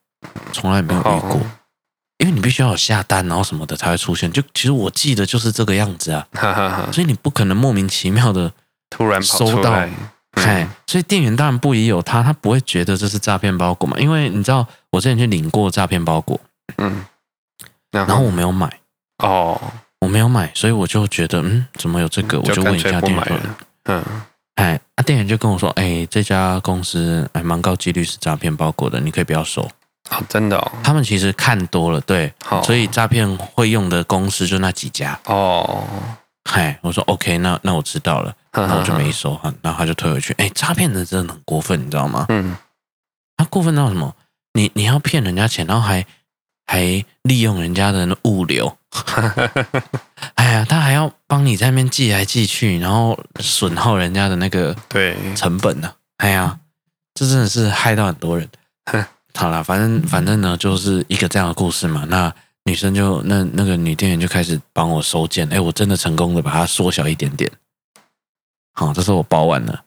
[0.52, 1.40] 从来没有遇过，
[2.18, 4.30] 因为你必须要有下单，然后什么的才会出现。
[4.32, 6.26] 就其实我记得就是这个样子啊，
[6.92, 8.52] 所以你不可能莫名其妙的
[8.90, 9.70] 突然收到，
[10.32, 16.38] 哎，所以店员当然不疑有他，他不会觉得这是诈骗包裹嘛，因为你知道我之前去领过诈骗包裹，
[16.76, 17.02] 嗯，
[17.92, 18.70] 然后我没有买。
[19.22, 19.58] 哦，
[20.00, 22.38] 我没有买，所以我就觉得，嗯，怎么有这个？
[22.38, 23.40] 我就问一下店员，
[23.84, 24.04] 嗯，
[24.56, 29.62] 哎，啊，店员就跟我说，哎，这家公司还蛮高几率是诈骗包裹的，你可以不要收。
[30.10, 30.72] 哦，真的哦？
[30.84, 32.30] 他们其实看多了，对，
[32.62, 35.18] 所以诈骗会用的公司就那几家。
[35.24, 35.82] 哦，
[36.44, 40.34] 嗨，我说 OK，那那我知道了，那我就没收，然后他就退回去。
[40.34, 42.26] 哎，诈骗的真的很过分，你知道吗？
[42.28, 42.54] 嗯，
[43.38, 44.14] 他过分到什么？
[44.52, 46.04] 你你要骗人家钱，然后还。
[46.66, 48.76] 还利用人家的物流，
[50.34, 55.94] 哎呀，他还要帮你在那边寄来寄去，然后损耗人家的那个对成本呢、啊？
[56.18, 56.58] 哎呀，
[57.14, 58.48] 这真的是害到很多人。
[59.34, 62.04] 好啦，反正反正呢，就是一个这样的故事嘛。
[62.08, 62.32] 那
[62.64, 67.50] 女生就那那个女店员就开始帮我收件，哎，我真的成功的把它缩小一点点。
[68.72, 69.84] 好，这是我包完了，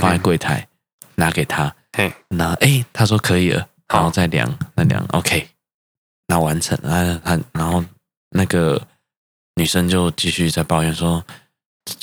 [0.00, 0.68] 放在柜台，
[1.14, 1.74] 拿给他。
[1.96, 5.48] 嘿，那哎，他说可以了，然后再量，再量，OK。
[6.30, 7.84] 那完成了，他然后
[8.30, 8.80] 那个
[9.56, 11.24] 女生就继续在抱怨说，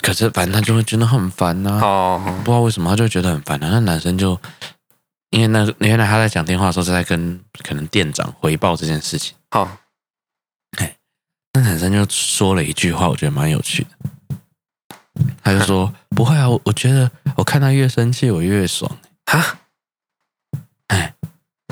[0.01, 3.69] 可是反正他就会觉得很烦呐、啊，哦，不知道为什么他就觉得很烦啊。
[3.71, 4.37] 那男生就
[5.29, 9.33] 因为那原来他在讲电话的时候是在跟可能店长回报这件事情。
[9.49, 9.77] 好，
[10.77, 10.97] 哎，
[11.53, 13.89] 那男生就说了一句话，我觉得蛮有趣的。
[15.41, 19.57] 他就说：“不会啊，我我觉得我看他越生气，我越爽。”哈，
[20.87, 21.15] 哎，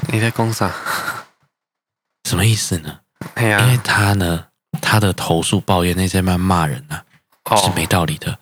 [0.08, 0.74] 你在讲啥？
[2.26, 3.00] 什么意思呢？
[3.36, 4.46] 哎呀，因为他呢，
[4.82, 7.00] 他的投诉、抱怨那些骂骂人呢、
[7.44, 8.38] 啊，是没道理的。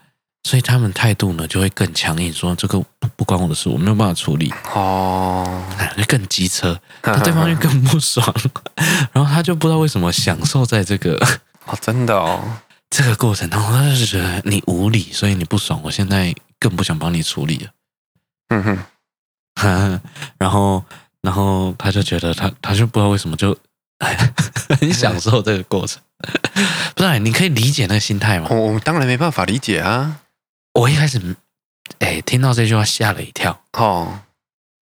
[0.46, 4.54] 所以他们态度呢就会更强硬，说这个不不关我的事，我没有办法处理。
[4.74, 5.64] 哦，
[5.96, 8.26] 就更机车， 那对方就更不爽，
[9.14, 11.16] 然后他就不知道为什么享受在这个
[11.66, 12.44] 哦，真的哦，
[12.90, 15.80] 这个过程当中，他就是觉得你无理，所以你不爽。
[15.82, 17.70] 我现在更不想帮你处理了。
[18.50, 18.64] 嗯
[19.56, 20.02] 哼，
[20.38, 20.84] 然后
[21.22, 23.58] 然后他就觉得他他就不知道为什么就
[24.80, 26.02] 很享受这个过程。
[26.96, 28.48] 不是，你可以理解那个心态吗？
[28.50, 30.22] 我当然没办法理解啊。
[30.74, 31.20] 我一开始，
[32.00, 33.64] 哎、欸，听到这句话吓了一跳。
[33.74, 34.22] 哦，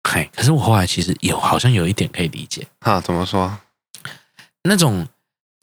[0.08, 2.66] 嘿，可是我后来其实有好像有一点可以理解。
[2.80, 3.58] 啊，怎么说？
[4.62, 5.08] 那种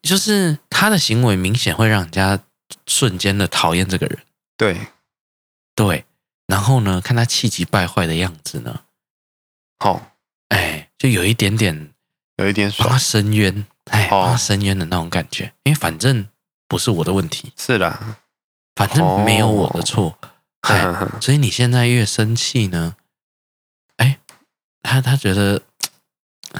[0.01, 2.39] 就是他的行为明显会让人家
[2.85, 4.19] 瞬间的讨厌这个人。
[4.57, 4.77] 对，
[5.75, 6.05] 对。
[6.47, 8.81] 然后呢，看他气急败坏的样子呢，
[9.79, 10.01] 好、哦，
[10.49, 11.90] 哎、欸，就有一点点，
[12.41, 15.53] 有一点爽，帮他伸冤，哎，帮他伸冤的那种感觉。
[15.63, 16.27] 因为反正
[16.67, 17.51] 不是我的问题。
[17.57, 18.17] 是啦。
[18.75, 20.17] 反正没有我的错，
[20.61, 22.95] 哎、哦，所以你现在越生气呢，
[23.97, 24.17] 哎，
[24.81, 25.61] 他他觉得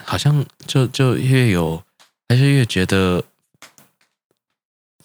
[0.04, 1.82] 好像就就越有，
[2.28, 3.24] 他就越觉得，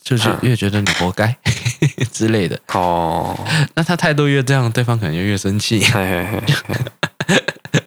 [0.03, 1.37] 就是越觉得你活该
[2.11, 2.59] 之类的。
[2.73, 3.39] 哦，
[3.73, 5.81] 那他态度越这样，对方可能就越生气。
[5.93, 6.43] 我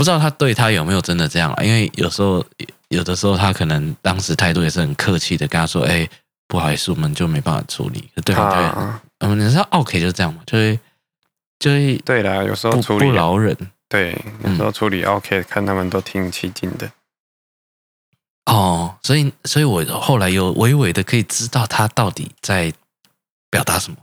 [0.00, 2.42] 不知道他对他有没有真的这样了，因为有时候
[2.88, 6.08] 有的时候他可能当时态度也是很客气的，跟他说：“哎。”
[6.50, 8.10] 不好意思，我们就没办法处理。
[8.24, 8.58] 对方对，
[9.20, 10.80] 我们你知道，OK 就是这样嘛，就会
[11.60, 13.56] 就会对啦，有时候处理不饶人，
[13.88, 16.90] 对，有时候处理 OK，看他们都挺起劲的。
[18.46, 22.72] 哦，所以，所以我后来有微微的可以知道他到底在
[23.48, 23.98] 表达什么。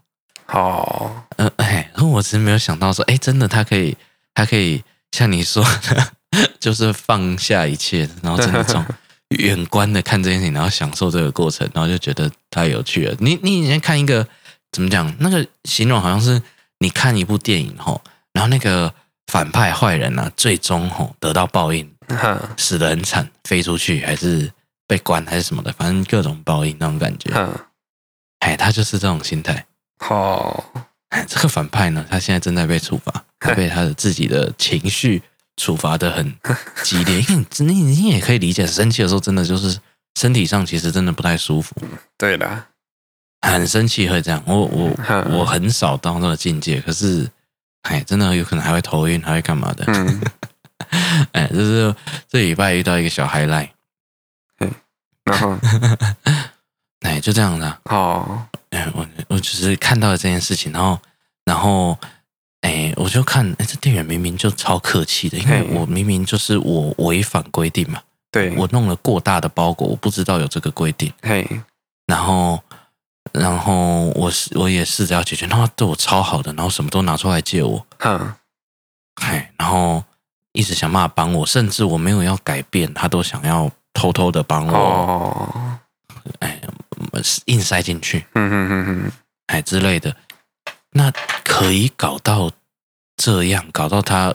[0.47, 3.97] 哦，嗯，哎，然后我其实没有想到说，哎，真的他可以，
[4.33, 6.13] 他可以像你说的，
[6.59, 8.85] 就是放下一切，然后真的这种。
[9.39, 13.13] 远观的看这件事情，然后享受这个过程，然后就觉得太有趣了。
[13.19, 14.25] 你你以前看一个
[14.71, 15.13] 怎么讲？
[15.19, 16.41] 那个形容好像是
[16.79, 18.93] 你看一部电影吼，然后那个
[19.25, 21.91] 反派坏人啊，最终吼得到报应，
[22.55, 24.49] 死得很惨，飞出去还是
[24.87, 27.29] 被关还是什么的，反正各种报应那种感觉。
[28.39, 29.65] 哎，他就是这种心态。
[30.07, 30.63] 哦，
[31.27, 35.21] 这个反派呢，他现在正在被处罚，他被他的自己的情绪。
[35.59, 36.35] 处罚的很
[36.83, 39.79] 激烈，因为你你也可以理解，生气的时候真的就是
[40.13, 41.75] 身体上其实真的不太舒服。
[42.15, 42.65] 对的，
[43.41, 44.39] 很生气会这样。
[44.45, 44.95] 我我
[45.31, 47.27] 我很少到那个境界，可是
[47.89, 49.83] 哎，真的有可能还会头晕，还会干嘛的？
[49.87, 50.21] 嗯，
[51.33, 51.95] 哎，就是
[52.29, 53.73] 这礼拜遇到一个小孩来，
[55.23, 55.57] 然后
[57.01, 58.45] 哎就这样的哦。
[58.69, 60.99] 哎，我我只是看到了这件事情，然后
[61.45, 61.97] 然后。
[62.67, 71.47] 哎，我就看，哎，这店员明明就超客气的，因为我明明就是我违反规定嘛，对，我弄了过大的包裹，我不知道有这个规定，嘿，
[72.07, 72.61] 然后，
[73.31, 78.33] 然后我是，我也试着要解决，他对我超好的，然后什么都拿出来借我，嗯，
[79.21, 80.03] 哎，然后
[80.51, 85.79] 一直想办法帮我，甚至我没有要改变，他都想要偷偷的帮我，哦，
[86.39, 86.59] 哎，
[87.45, 89.11] 硬塞进去，嗯嗯嗯嗯，
[89.45, 90.13] 哎之类的。
[90.97, 91.11] 那
[91.43, 92.51] 可以搞到
[93.15, 94.33] 这样，搞到他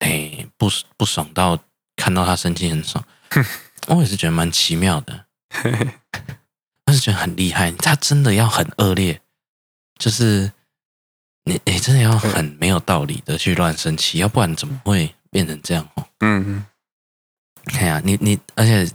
[0.00, 1.58] 哎不不爽到
[1.96, 3.02] 看到他生气很爽，
[3.88, 5.24] 我也是觉得蛮奇妙的，
[6.86, 7.72] 我是觉得很厉害。
[7.72, 9.22] 他真的要很恶劣，
[9.98, 10.52] 就是
[11.44, 16.06] 你你真的要很没有道理的去乱生气，要不然怎么会变成这样哦？
[16.20, 16.66] 嗯，
[17.64, 18.86] 看呀，你你而且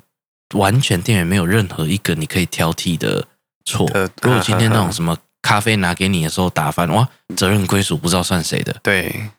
[0.53, 3.27] 完全店员没有任何一个你可以挑剔的
[3.65, 3.87] 错。
[4.21, 5.17] 如果今天那种什么。
[5.45, 8.75] 咖啡拿给你的时候打翻，哇，责任归属不知道算谁的。
[8.81, 9.29] 对，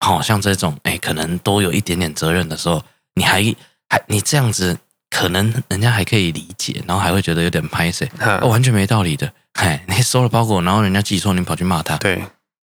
[0.00, 3.42] 好像这种哎，可能都有一点点责任的时候，你还
[3.88, 4.76] 还你这样子，
[5.08, 8.06] 可能人家还可以理解，然后还会觉得有点拍谁，
[8.42, 9.32] 哦，完全没道理的。
[9.54, 12.22] 哎，你收了包裹，然后人家寄错，你跑去骂他，对，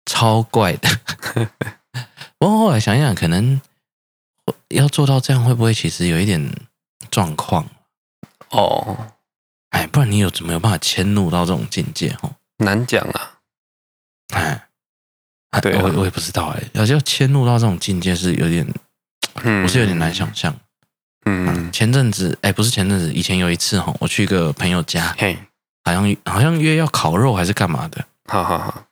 [0.06, 0.90] 超怪的。
[2.38, 3.62] 不过后来想一想，可能
[4.68, 6.54] 要做到这样，会不会其实有一点
[7.10, 7.66] 状况？
[8.50, 8.98] 哦，
[9.70, 12.14] 哎，不然你有怎么有办法迁怒到这种境界？
[12.22, 12.36] 哦。
[12.58, 13.32] 难讲啊，
[14.34, 14.68] 哎，
[15.62, 18.68] 对我我也不知道哎，要要迁入到这种境界是有点，
[19.64, 20.56] 我是有点难想象。
[21.26, 25.38] 嗯，前阵子哎，不是前阵子，以前有一次哈，我去一个朋友家，嘿，
[25.84, 28.86] 好像好像约要烤肉还是干嘛的，好好好，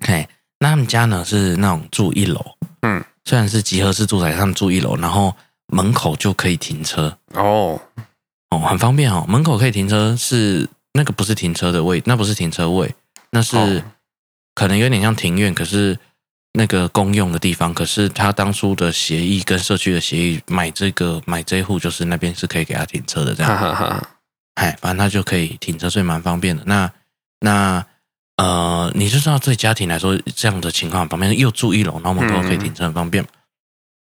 [0.00, 0.28] 嘿，
[0.58, 2.44] 那他们家呢是那种住一楼，
[2.82, 5.34] 嗯，虽然是集合式住宅，他们住一楼，然后
[5.66, 7.16] 门口就可以停车。
[7.34, 7.80] 哦。
[8.50, 9.26] 哦，很方便哦。
[9.28, 12.94] 门口可以停车是那个不是停车的位，那不是停车位，
[13.30, 13.82] 那是、哦、
[14.54, 15.98] 可能有点像庭院，可是
[16.52, 17.72] 那个公用的地方。
[17.74, 23.56] 可是他当初的协议跟社区的协议，买这个买这一户就是那边是可以给他停车的，这样。
[23.56, 24.08] 哈哈哈。
[24.54, 26.62] 哎，反正他就可以停车，所以蛮方便的。
[26.66, 26.90] 那
[27.40, 27.84] 那。
[28.38, 33.20] 呃，你就知道对家庭来说这样的情况，旁边又住一楼，然后门口可以停车，很方便。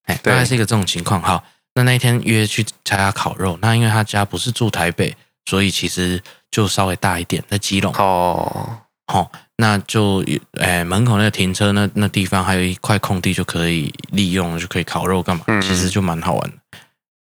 [0.03, 1.19] 哎、嗯，大概是一个这种情况。
[1.19, 7.91] 好，那那一天约去他家烤肉，那因为他家不是住台北，所以其实就稍微大一点，在基隆。
[7.95, 10.23] 哦，好、哦，那就
[10.59, 15.43] 哎门口那个停车那那地方还有一块空地就可以利用，就可以烤肉干嘛？
[15.61, 16.57] 其实就蛮好玩的。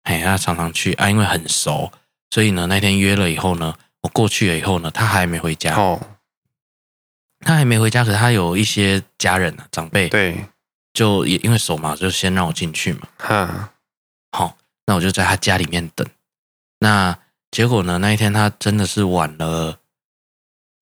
[0.04, 1.92] 哎，他常常去啊，因为很熟，
[2.32, 5.76] 所以呢那天约了以后呢，我过去了以后呢，他还没回家。
[5.76, 6.00] 哦。
[7.42, 10.46] 他还没回家，可是他有一些家人啊，长辈，对，
[10.94, 13.02] 就也因为熟嘛，就先让我进去嘛。
[13.18, 13.70] 哈，
[14.32, 16.08] 好，那我就在他家里面等。
[16.80, 17.16] 那
[17.52, 18.00] 结果呢？
[18.00, 19.78] 那一天他真的是晚了，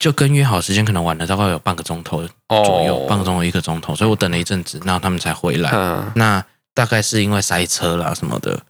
[0.03, 5.71] 就跟约好时间可能晚了大概有半个钟头左右，哦、半个钟头一个钟头，所以我等了一阵子，然后他们才回来。
[5.71, 8.61] 嗯，那大概是因为塞车啦什么的。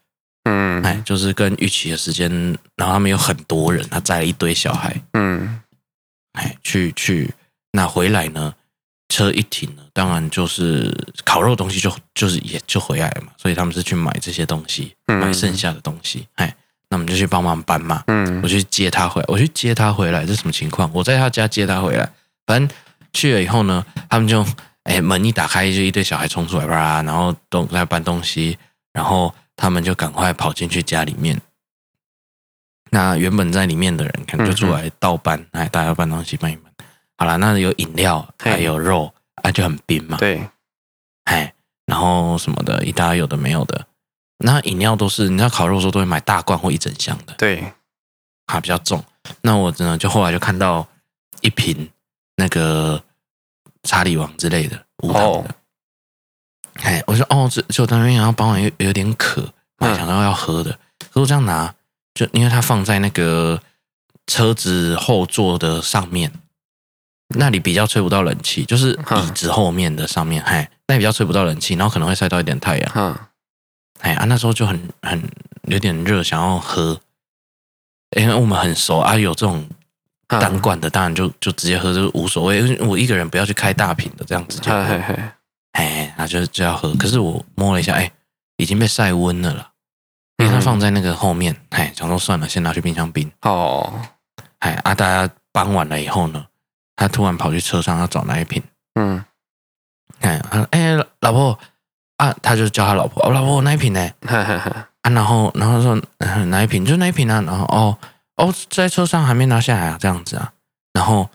[0.44, 2.30] 嗯，哎，就是跟预期的时间，
[2.76, 4.94] 然后他们有很多人，他载了一堆小孩。
[5.14, 5.58] 嗯，
[6.34, 7.32] 哎，去去。
[7.70, 8.54] 那回来呢？
[9.08, 13.28] 车一停了，当然就是烤肉东西就就是也就回来了嘛。
[13.38, 16.26] 所以他们是去买这些东西，买剩下的东西。
[16.34, 16.54] 哎，
[16.92, 18.04] 那我们就去帮忙搬嘛。
[18.08, 20.90] 嗯，我去接他回来，我去接他回来，这什么情况？
[20.92, 22.06] 我在他家接他回来，
[22.46, 22.76] 反正
[23.14, 24.44] 去了以后呢，他们就
[24.82, 28.58] 哎门一打开，就一堆小孩冲出来吧，然后都在搬东西，
[28.92, 31.40] 然后他们就赶快跑进去家里面。
[32.90, 36.70] 那原本在里面的人可能就出来倒搬，哎、嗯，大家搬东西搬一搬。
[37.16, 40.18] 好了，那有饮料，还有肉，啊，就很冰嘛。
[40.18, 40.46] 对，
[41.24, 41.54] 哎，
[41.86, 43.86] 然后什么的，一大有的没有的。
[44.42, 47.34] 那饮料都是，你知道烤肉的时候都会买大罐或一整箱的。
[47.38, 47.72] 对，
[48.46, 49.02] 啊，比较重。
[49.40, 50.86] 那我真的就后来就看到
[51.40, 51.88] 一瓶
[52.36, 53.02] 那个
[53.84, 55.54] 查理王之类的无糖的。
[56.82, 60.70] 哎、哦，我说哦，这就当然后傍晚有有点渴，我想到要喝的。
[60.98, 61.74] 可是我这样拿，
[62.14, 63.60] 就因为它放在那个
[64.26, 66.32] 车子后座的上面。
[67.34, 72.92] 那里比较吹不到冷气，就是椅子后面的上面，嗨，那里比较吹不到冷气，然后可能会晒到一点太阳。
[72.94, 73.18] 嗯，
[74.02, 75.20] 哎啊，那时候就很很
[75.68, 77.00] 有点热，想要喝，
[78.16, 79.68] 因为我们很熟啊，有这种
[80.28, 84.70] 单罐的，当然就就直接喝就无所谓，因为我一个人不要去开大瓶的这样子就，
[85.72, 86.92] 哎，那就就要喝。
[86.94, 88.10] 可是我摸了一下，哎，
[88.56, 89.70] 已经被晒温了啦，
[90.38, 93.30] 因为它放在那个后面，哎，想说算了，先拿去冰箱冰。
[93.42, 94.00] 哦，
[94.58, 96.46] 哎啊，大家搬完了以后呢？
[96.94, 98.62] 他突然跑去车上要找那一瓶，
[98.94, 99.24] 嗯，
[100.20, 101.58] 哎，哎，老婆
[102.22, 104.00] 啊，他就叫他老婆，哦，老婆我那一瓶呢？
[104.28, 106.00] 啊，然后，然后说
[106.46, 106.84] 哪一瓶？
[106.84, 107.98] 就那一瓶啊，然后哦，
[108.36, 110.52] 哦，在车上还没拿下来啊，这样子啊，
[110.92, 111.28] 然后，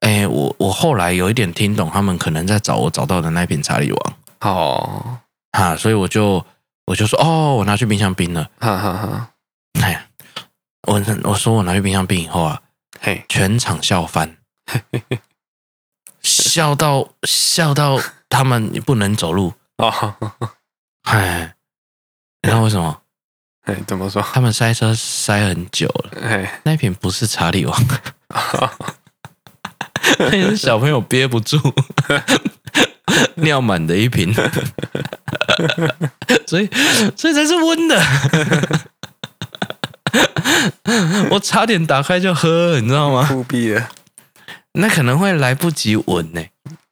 [0.00, 5.18] 哎，我我后来有一点听懂，他们可能在找我找到的那一瓶查理王，哦，
[5.52, 6.44] 哈，所以我就
[6.86, 9.30] 我就说，哦，我拿去冰箱冰了，哈哈哈，
[9.80, 10.08] 哎，
[10.88, 12.60] 我我说我拿去冰箱冰以后啊，
[13.00, 14.36] 嘿，全场笑翻。
[16.22, 20.14] 笑到笑到他们不能走路哦，
[21.02, 21.54] 哎，
[22.42, 23.02] 你知道为什么？
[23.64, 24.22] 哎，怎么说？
[24.22, 26.20] 他们塞车塞很久了。
[26.22, 27.84] 哎，那瓶不是查理王，
[30.18, 31.58] 那是小朋友憋不住
[33.36, 34.32] 尿满的一瓶，
[36.46, 36.70] 所以
[37.16, 38.00] 所以才是温的。
[41.30, 43.26] 我差点打开就喝，你知道吗？
[43.26, 43.88] 酷毙了。
[44.74, 46.42] 那可能会来不及闻呢？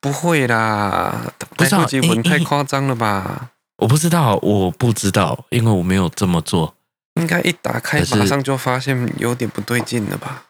[0.01, 3.51] 不会啦，来不及闻太夸张了吧？
[3.79, 6.75] 我不知道，我不知道，因为我没有这么做。
[7.21, 10.45] 应该一打开马上就发现有点不对劲了吧？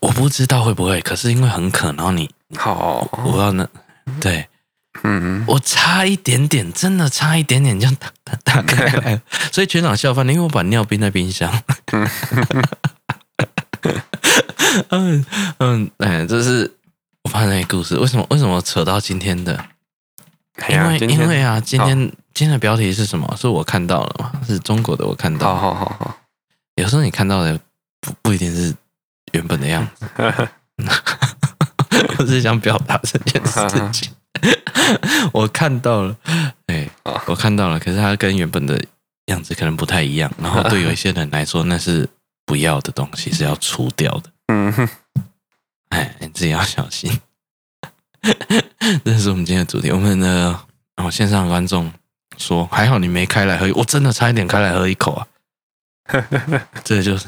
[0.00, 3.68] 我不知道会不会，可是因为很渴，然后你好，我要那
[4.20, 4.48] 对，
[5.02, 8.10] 嗯，我差一点点，真的差一点点就打
[8.42, 9.20] 打开来，
[9.52, 11.52] 所以全场笑翻了，因为我把尿冰在冰箱。
[14.90, 15.24] 嗯
[15.58, 16.77] 嗯，哎，这是
[17.28, 17.94] 我发生一个故事。
[17.98, 19.62] 为什么为什么扯到今天的？
[20.70, 21.94] 因为因为啊，今天
[22.32, 23.36] 今天的标题是什么？
[23.38, 24.32] 是我看到了嘛？
[24.46, 25.54] 是中国的，我看到。
[25.54, 26.18] 好好好好。
[26.76, 27.60] 有时候你看到的
[28.00, 28.74] 不不一定是
[29.32, 30.06] 原本的样子。
[32.18, 34.10] 我是想表达这件事情。
[35.32, 36.16] 我看到了，
[36.68, 36.88] 哎，
[37.26, 38.82] 我看到了，可是它跟原本的
[39.26, 40.32] 样子可能不太一样。
[40.40, 42.08] 然后对有一些人来说，那是
[42.46, 44.30] 不要的东西，是要除掉的。
[44.46, 44.88] 嗯哼，
[46.38, 47.20] 自己要小心。
[49.04, 49.90] 这是我们今天的主题。
[49.90, 50.56] 我们的
[50.94, 51.92] 哦，线上观众
[52.36, 55.26] 说，还好你没开来喝，我真的差一点开来喝一口啊。
[56.84, 57.26] 这就是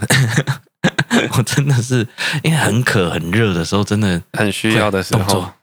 [1.36, 2.06] 我真的是
[2.44, 5.54] 因为很渴很热的时候，真的很需要的时候，动作，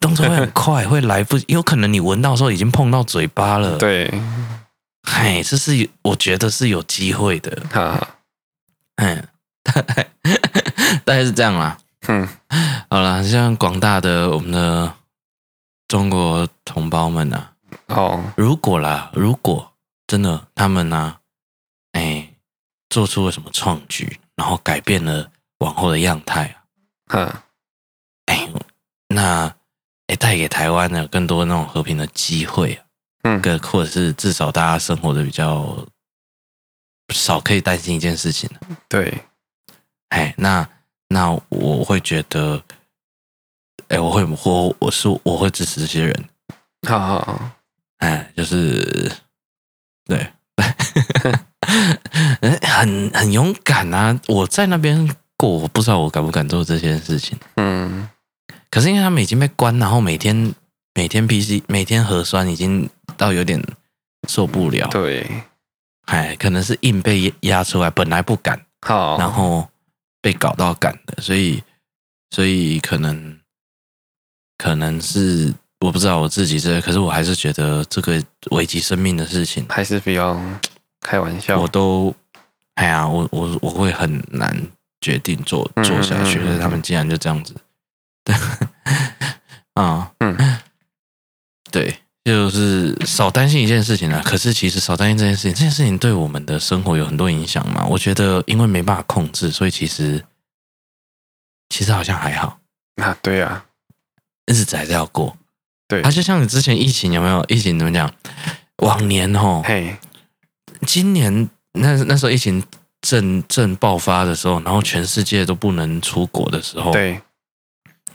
[0.00, 3.76] 动作会很快，会来不及，有可能你闻到的时候已经碰到嘴巴了。
[3.76, 4.10] 对，
[5.02, 7.62] 哎，这是我觉得是有机会的。
[7.70, 8.16] 哈，
[8.96, 9.28] 嗯，
[9.62, 10.08] 大概
[11.04, 11.76] 大概是这样啦。
[12.08, 12.28] 嗯，
[12.90, 14.94] 好了，像广大的我们的
[15.88, 17.36] 中国同胞们呐、
[17.86, 19.72] 啊，哦，如果啦，如果
[20.06, 21.20] 真的他们呢、啊，
[21.92, 22.28] 哎。
[22.92, 26.54] 做出了什么创举，然后改变了往后的样态
[27.06, 27.16] 啊？
[27.16, 27.32] 嗯，
[28.26, 28.46] 哎，
[29.08, 29.56] 那
[30.08, 32.84] 哎，带给台湾呢更多那种和平的机会啊，
[33.22, 35.74] 嗯，个或者是至少大家生活的比较
[37.14, 38.50] 少，可以担心一件事情。
[38.90, 39.24] 对，
[40.10, 40.68] 哎，那
[41.12, 42.62] 那我会觉得，
[43.88, 46.24] 哎，我会我我是我会支持这些人。
[46.88, 47.50] 好好好，
[47.98, 49.12] 哎，就是
[50.06, 50.26] 对。
[52.62, 54.18] 很很勇敢啊！
[54.28, 57.38] 我在那边过，我不知道我敢不敢做这件事情。
[57.56, 58.08] 嗯，
[58.70, 60.54] 可是因为他们已经被关，然后每天
[60.94, 63.62] 每天 PC 每天核酸，已经到有点
[64.28, 64.88] 受不了。
[64.88, 65.26] 对，
[66.06, 69.66] 哎，可能是硬被压出来，本来不敢，好，然后
[70.22, 71.62] 被搞到赶的，所以
[72.30, 73.38] 所以可能
[74.56, 80.40] 可能是我不知道我自己这，可是我还是觉得这个危及生命的事情还是比较。
[81.04, 82.14] 开玩笑，我都，
[82.74, 84.56] 哎呀，我我我会很难
[85.00, 86.38] 决定做做下去。
[86.38, 87.56] 可是他们竟然就这样子，
[88.22, 88.32] 对，
[89.74, 90.60] 啊，嗯，
[91.72, 94.22] 对，就是少担心一件事情啊。
[94.24, 97.84] 可是其实少担心这件事情，这件事情对我们的生活有很多影响嘛。
[97.86, 100.24] 我觉得因为没办法控制，所以其实
[101.68, 102.58] 其实好像还好
[102.96, 103.16] 啊。
[103.22, 103.64] 对呀，
[104.46, 105.36] 日子还是要过。
[105.88, 107.44] 对，它就像你之前疫情有没有？
[107.48, 108.12] 疫情怎么讲？
[108.78, 109.96] 往年哦，嘿。
[110.86, 112.60] 今年那那时候疫情
[113.02, 117.20] 正正爆发的时候，然后全世界都不能出国的时候，对，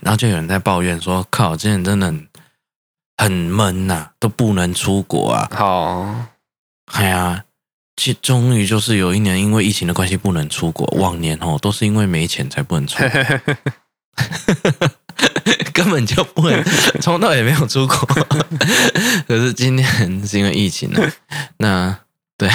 [0.00, 2.27] 然后就有人在抱怨说：“靠，今年真的很
[3.18, 6.06] 很闷呐、啊，都不能出国啊。”好，
[6.92, 7.44] 哎呀，
[7.96, 13.58] 其实终于就是有一年因为疫情的关系不能出国，往年哦都是因为没钱才不能出国，
[15.74, 16.62] 根本就不能，
[17.00, 17.96] 从头也没有出国。
[19.28, 21.12] 可是今年是因为疫情呢，
[21.58, 21.98] 那。
[22.38, 22.48] 对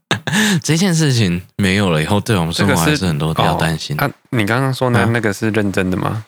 [0.62, 3.98] 这件事情没有了以后，对我们生活还是很多比较担心。
[3.98, 6.26] 啊，你刚刚说呢那个是认真的吗？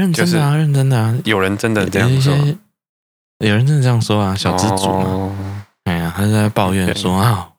[0.00, 2.34] 认真的啊，认真的啊，有人真的这样说，
[3.38, 7.50] 有人真的这样说啊，小资主嘛，哎呀，他在抱怨说啊，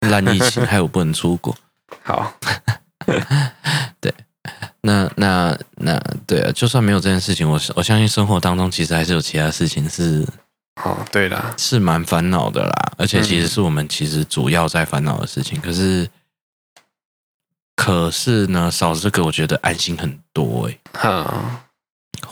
[0.00, 1.56] 烂疫情害我不能出国。
[2.04, 2.32] 好，
[4.00, 4.14] 对，
[4.82, 10.24] 那那那对啊，就算没有这件事情，我我相信生活当中其实还是有其他事情是。
[10.82, 15.58] 哦，对啦，是蛮烦恼的啦，而且其实是我们其实主要在烦恼的事情。
[15.58, 16.08] 嗯、可是，
[17.76, 21.62] 可是呢，少这个，我觉得安心很多哎、欸，哈，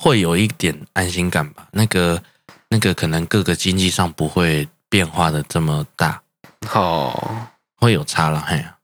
[0.01, 1.67] 会有一点安心感吧。
[1.73, 2.23] 那个，
[2.69, 6.23] 那个可能各个经济上不会变化的这么大，
[6.69, 8.77] 好，会有差了，嘿、啊，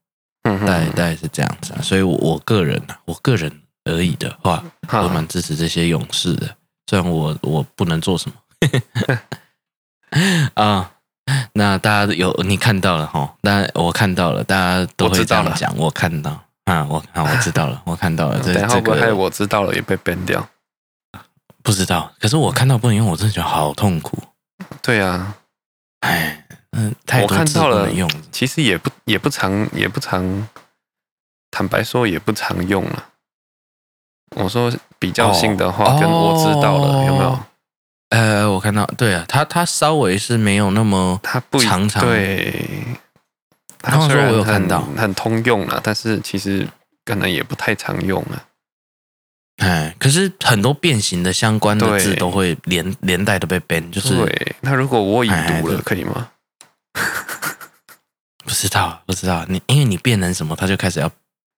[0.42, 1.78] 嗯哼，大概大概是这样子啊。
[1.80, 6.56] 所以我，我个人啊，我个人而已的话，我蛮支持这些勇士的。
[6.90, 8.36] 虽然我我不能做什么。
[10.54, 10.90] 啊，
[11.52, 13.36] 那大家有你看到了哈？
[13.42, 15.72] 那我看到了，大家都会这样讲。
[15.76, 16.30] 我，我看到
[16.64, 18.40] 啊，我啊，我知道了，我看到了。
[18.40, 20.46] 这会不会我知道了也被 ban 掉？
[21.64, 22.12] 不知道。
[22.20, 24.16] 可是我看到不能用，我真的觉得好痛苦。
[24.80, 25.34] 对啊，
[26.00, 28.08] 哎，嗯，太多字不能用。
[28.30, 30.46] 其实也不也不常也不常，
[31.50, 33.06] 坦白说也不常用了。
[34.36, 37.38] 我说比较性的话，跟我知道了有没有？
[38.10, 42.68] 呃，我看到，对啊，他他稍微是没有那么他不常常对，
[43.78, 46.68] 他虽然我有看到很通用了，但是其实
[47.04, 48.44] 可能也不太常用了。
[49.58, 54.56] 哎，可是很多变形的相关的字都会连连带的被 ban，就是对。
[54.60, 56.28] 那如果我已读了，可以吗？
[58.44, 59.44] 不知道，不知道。
[59.48, 61.08] 你因为你变成什么，他就开始要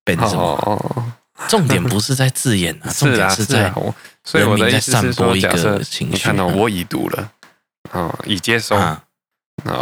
[0.05, 0.43] ban 什么。
[0.43, 1.13] 哦
[1.49, 3.71] 重点不是在字眼啊， 重点是在
[4.25, 7.31] 所以我的意思是说，假设你看到我已读了，
[7.93, 9.05] 啊，已接收啊，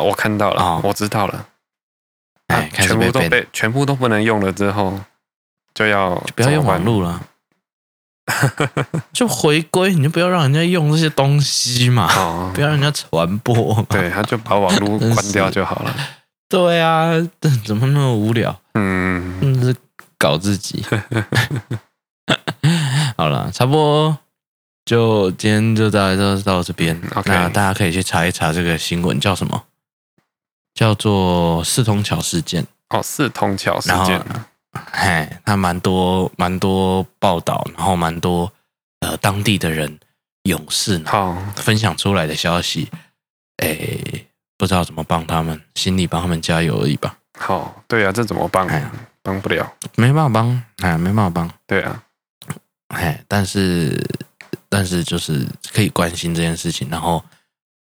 [0.03, 1.47] 我看到了，我知道了，
[2.49, 4.99] 哎，全部都被全部都不能用了之后，
[5.73, 7.25] 就要不要用网络了，
[9.13, 15.95] 就回归，你就不要让人家用这些东西嘛，不要让人家传播，对，他就把网络关掉就好了。
[16.49, 17.11] 对啊，
[17.65, 18.61] 怎么那么无聊？
[18.75, 19.75] 嗯，是。
[20.17, 20.83] 搞自己，
[23.19, 24.17] 好了，差不多
[24.87, 26.99] 就今天就大概就到这边。
[27.27, 29.65] 那大家可以去查一查这个新闻叫什么？
[30.73, 32.67] 叫做四通桥事件。
[32.89, 34.25] 哦，四通桥事件。
[34.93, 38.53] 嘿，他蛮多蛮多报道，然后蛮多
[39.01, 39.99] 呃当地的人
[40.45, 42.91] 勇士好分享出来的消息。
[43.59, 43.79] 哎，
[44.59, 47.17] 不知道怎么帮他们，心里帮他们加油而已吧。
[47.39, 48.67] 好，对啊，这怎么帮？
[48.69, 48.91] 哎，
[49.23, 51.51] 帮不了，没办法帮，哎，没办法帮。
[51.67, 52.03] 对啊，
[52.89, 54.05] 哎，但是
[54.69, 57.25] 但是就是可以关心这件事情，然后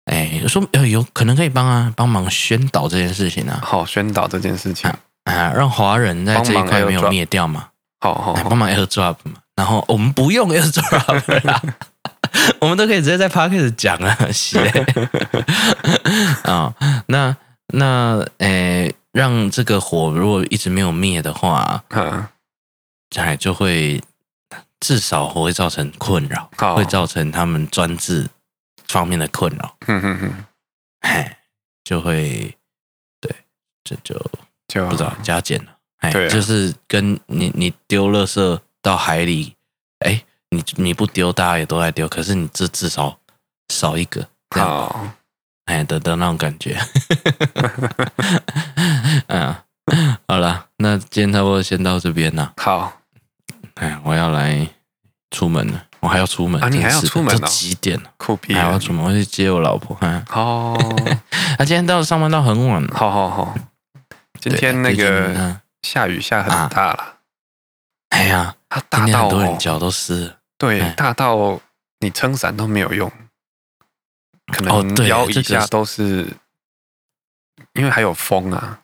[0.05, 3.61] 哎，说呃有可能可以帮啊，帮忙宣导这件事情啊。
[3.63, 4.91] 好，宣导这件事情。
[4.91, 7.69] 啊，让华人在这一块没有灭掉嘛？
[8.01, 9.35] 好好，帮忙 AirDrop 嘛。
[9.57, 11.63] 然后我们不用 AirDrop 啦，
[12.61, 14.59] 我们都可以直接在 Podcast 讲啊，写
[16.45, 16.75] 啊。
[17.09, 17.37] 那
[17.75, 22.27] 那诶，让这个火如果一直没有灭的话，嗯，
[23.17, 24.03] 哎，就会
[24.81, 28.27] 至少会造成困扰，会造成他们专制
[28.89, 29.77] 方面的困扰。
[29.89, 30.45] 嗯哼哼，
[31.01, 31.37] 哎，
[31.85, 32.57] 就会
[33.21, 33.31] 对，
[33.85, 34.19] 这就。
[34.71, 35.67] 就不知道加减了，
[35.99, 39.57] 哎，啊、就是跟你你丢垃圾到海里，
[39.99, 43.19] 哎，你你不丢，大家也都在丢，可是你这至少
[43.69, 45.09] 少一个，好，
[45.65, 46.79] 哎的的那种感觉，
[49.27, 49.57] 嗯，
[50.29, 52.53] 好了，那今天差不多先到这边了。
[52.59, 53.01] 好，
[53.75, 54.69] 哎，我要来
[55.33, 57.37] 出门了，我还要出门啊，你还要出门？
[57.37, 58.11] 都几点了？
[58.17, 59.99] 酷毙，还要出门，我去接我老婆。
[60.29, 60.77] 好，
[61.59, 63.55] 他 今天到上班到很晚，好好好。
[64.41, 67.17] 今天那个下雨下很大了，
[68.09, 71.61] 哎呀，它大到很多人脚都湿，对，大到
[71.99, 73.13] 你撑伞都没有用，
[74.47, 76.27] 可能摇一下都是，
[77.75, 78.81] 因为还有风啊，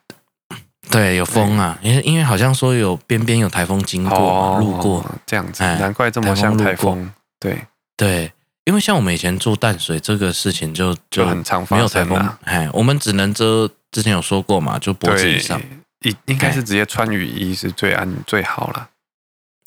[0.90, 5.04] 对，有风啊，因为因为好像说有边边有台风经过路过。
[5.24, 7.66] 这样子，难怪这么像台风，对。
[7.96, 8.30] 对，
[8.64, 13.70] 因为像我们以前住淡水这个事情就就很常没有台风，哎，我们只能遮。
[13.91, 15.61] 之前有说过嘛，就脖子以上，
[16.01, 18.91] 应应该是直接穿雨衣是最安最好了。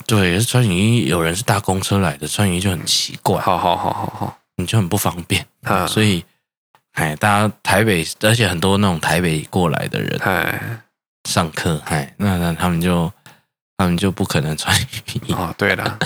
[0.06, 3.40] 对，是穿雨衣，有人是搭公车来的，穿雨衣就很奇怪。
[3.40, 5.44] 好好好好好，你就很不方便。
[5.62, 6.24] 啊，所以，
[6.92, 10.80] 哎，大家台北，而且很多那种台北过来的人，哎，
[11.28, 13.12] 上课，哎，那那他们就
[13.76, 15.32] 他们就不可能穿雨衣。
[15.32, 15.98] 哦，对了，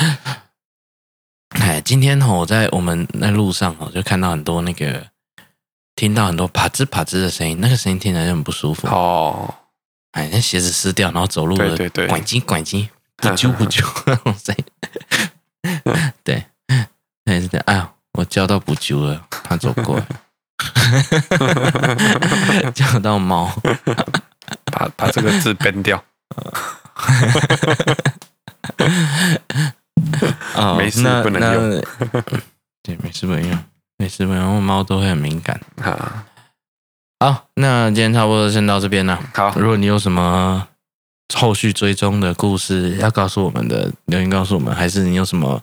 [1.61, 5.14] 哎，今天我在我们那路上哦，就看到很多那个。
[5.97, 8.89] 听到很多啪吱啪吱的声音，那个声音听起来就很不舒服。
[8.89, 9.55] 哦，
[10.13, 14.65] 哎，那鞋子湿掉，然后走路的拐机拐筋，不啾不啾那种声音。
[16.23, 16.45] 对，
[17.27, 17.65] 还是这样。
[17.67, 20.07] 哎呀，我叫到不啾了，他走过来，
[22.75, 23.51] 叫到猫，
[24.65, 26.03] 把把这个字编掉。
[30.55, 31.83] 哦，没事，不能用。
[32.83, 33.59] 对，没事不能用。
[33.99, 35.61] 没事，然后猫都会很敏感。
[35.81, 36.25] 好，
[37.21, 39.19] 好，那今天差不多先到这边了。
[39.35, 40.69] 好，如果你有什么
[41.35, 45.63] 后续追踪的故事要告诉我们的，留言告诉我们，还是你有什么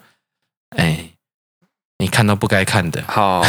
[0.77, 1.09] 哎，
[1.99, 3.43] 你看到不该看的，好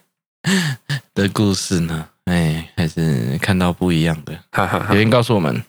[1.14, 2.08] 的故事呢？
[2.26, 4.38] 哎，还是看到不一样的，
[4.90, 5.64] 留言告诉我们。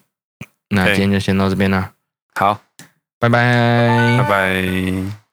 [0.68, 1.92] 那今天就先到这边了。
[2.34, 2.60] 好，
[3.18, 5.29] 拜拜，拜拜。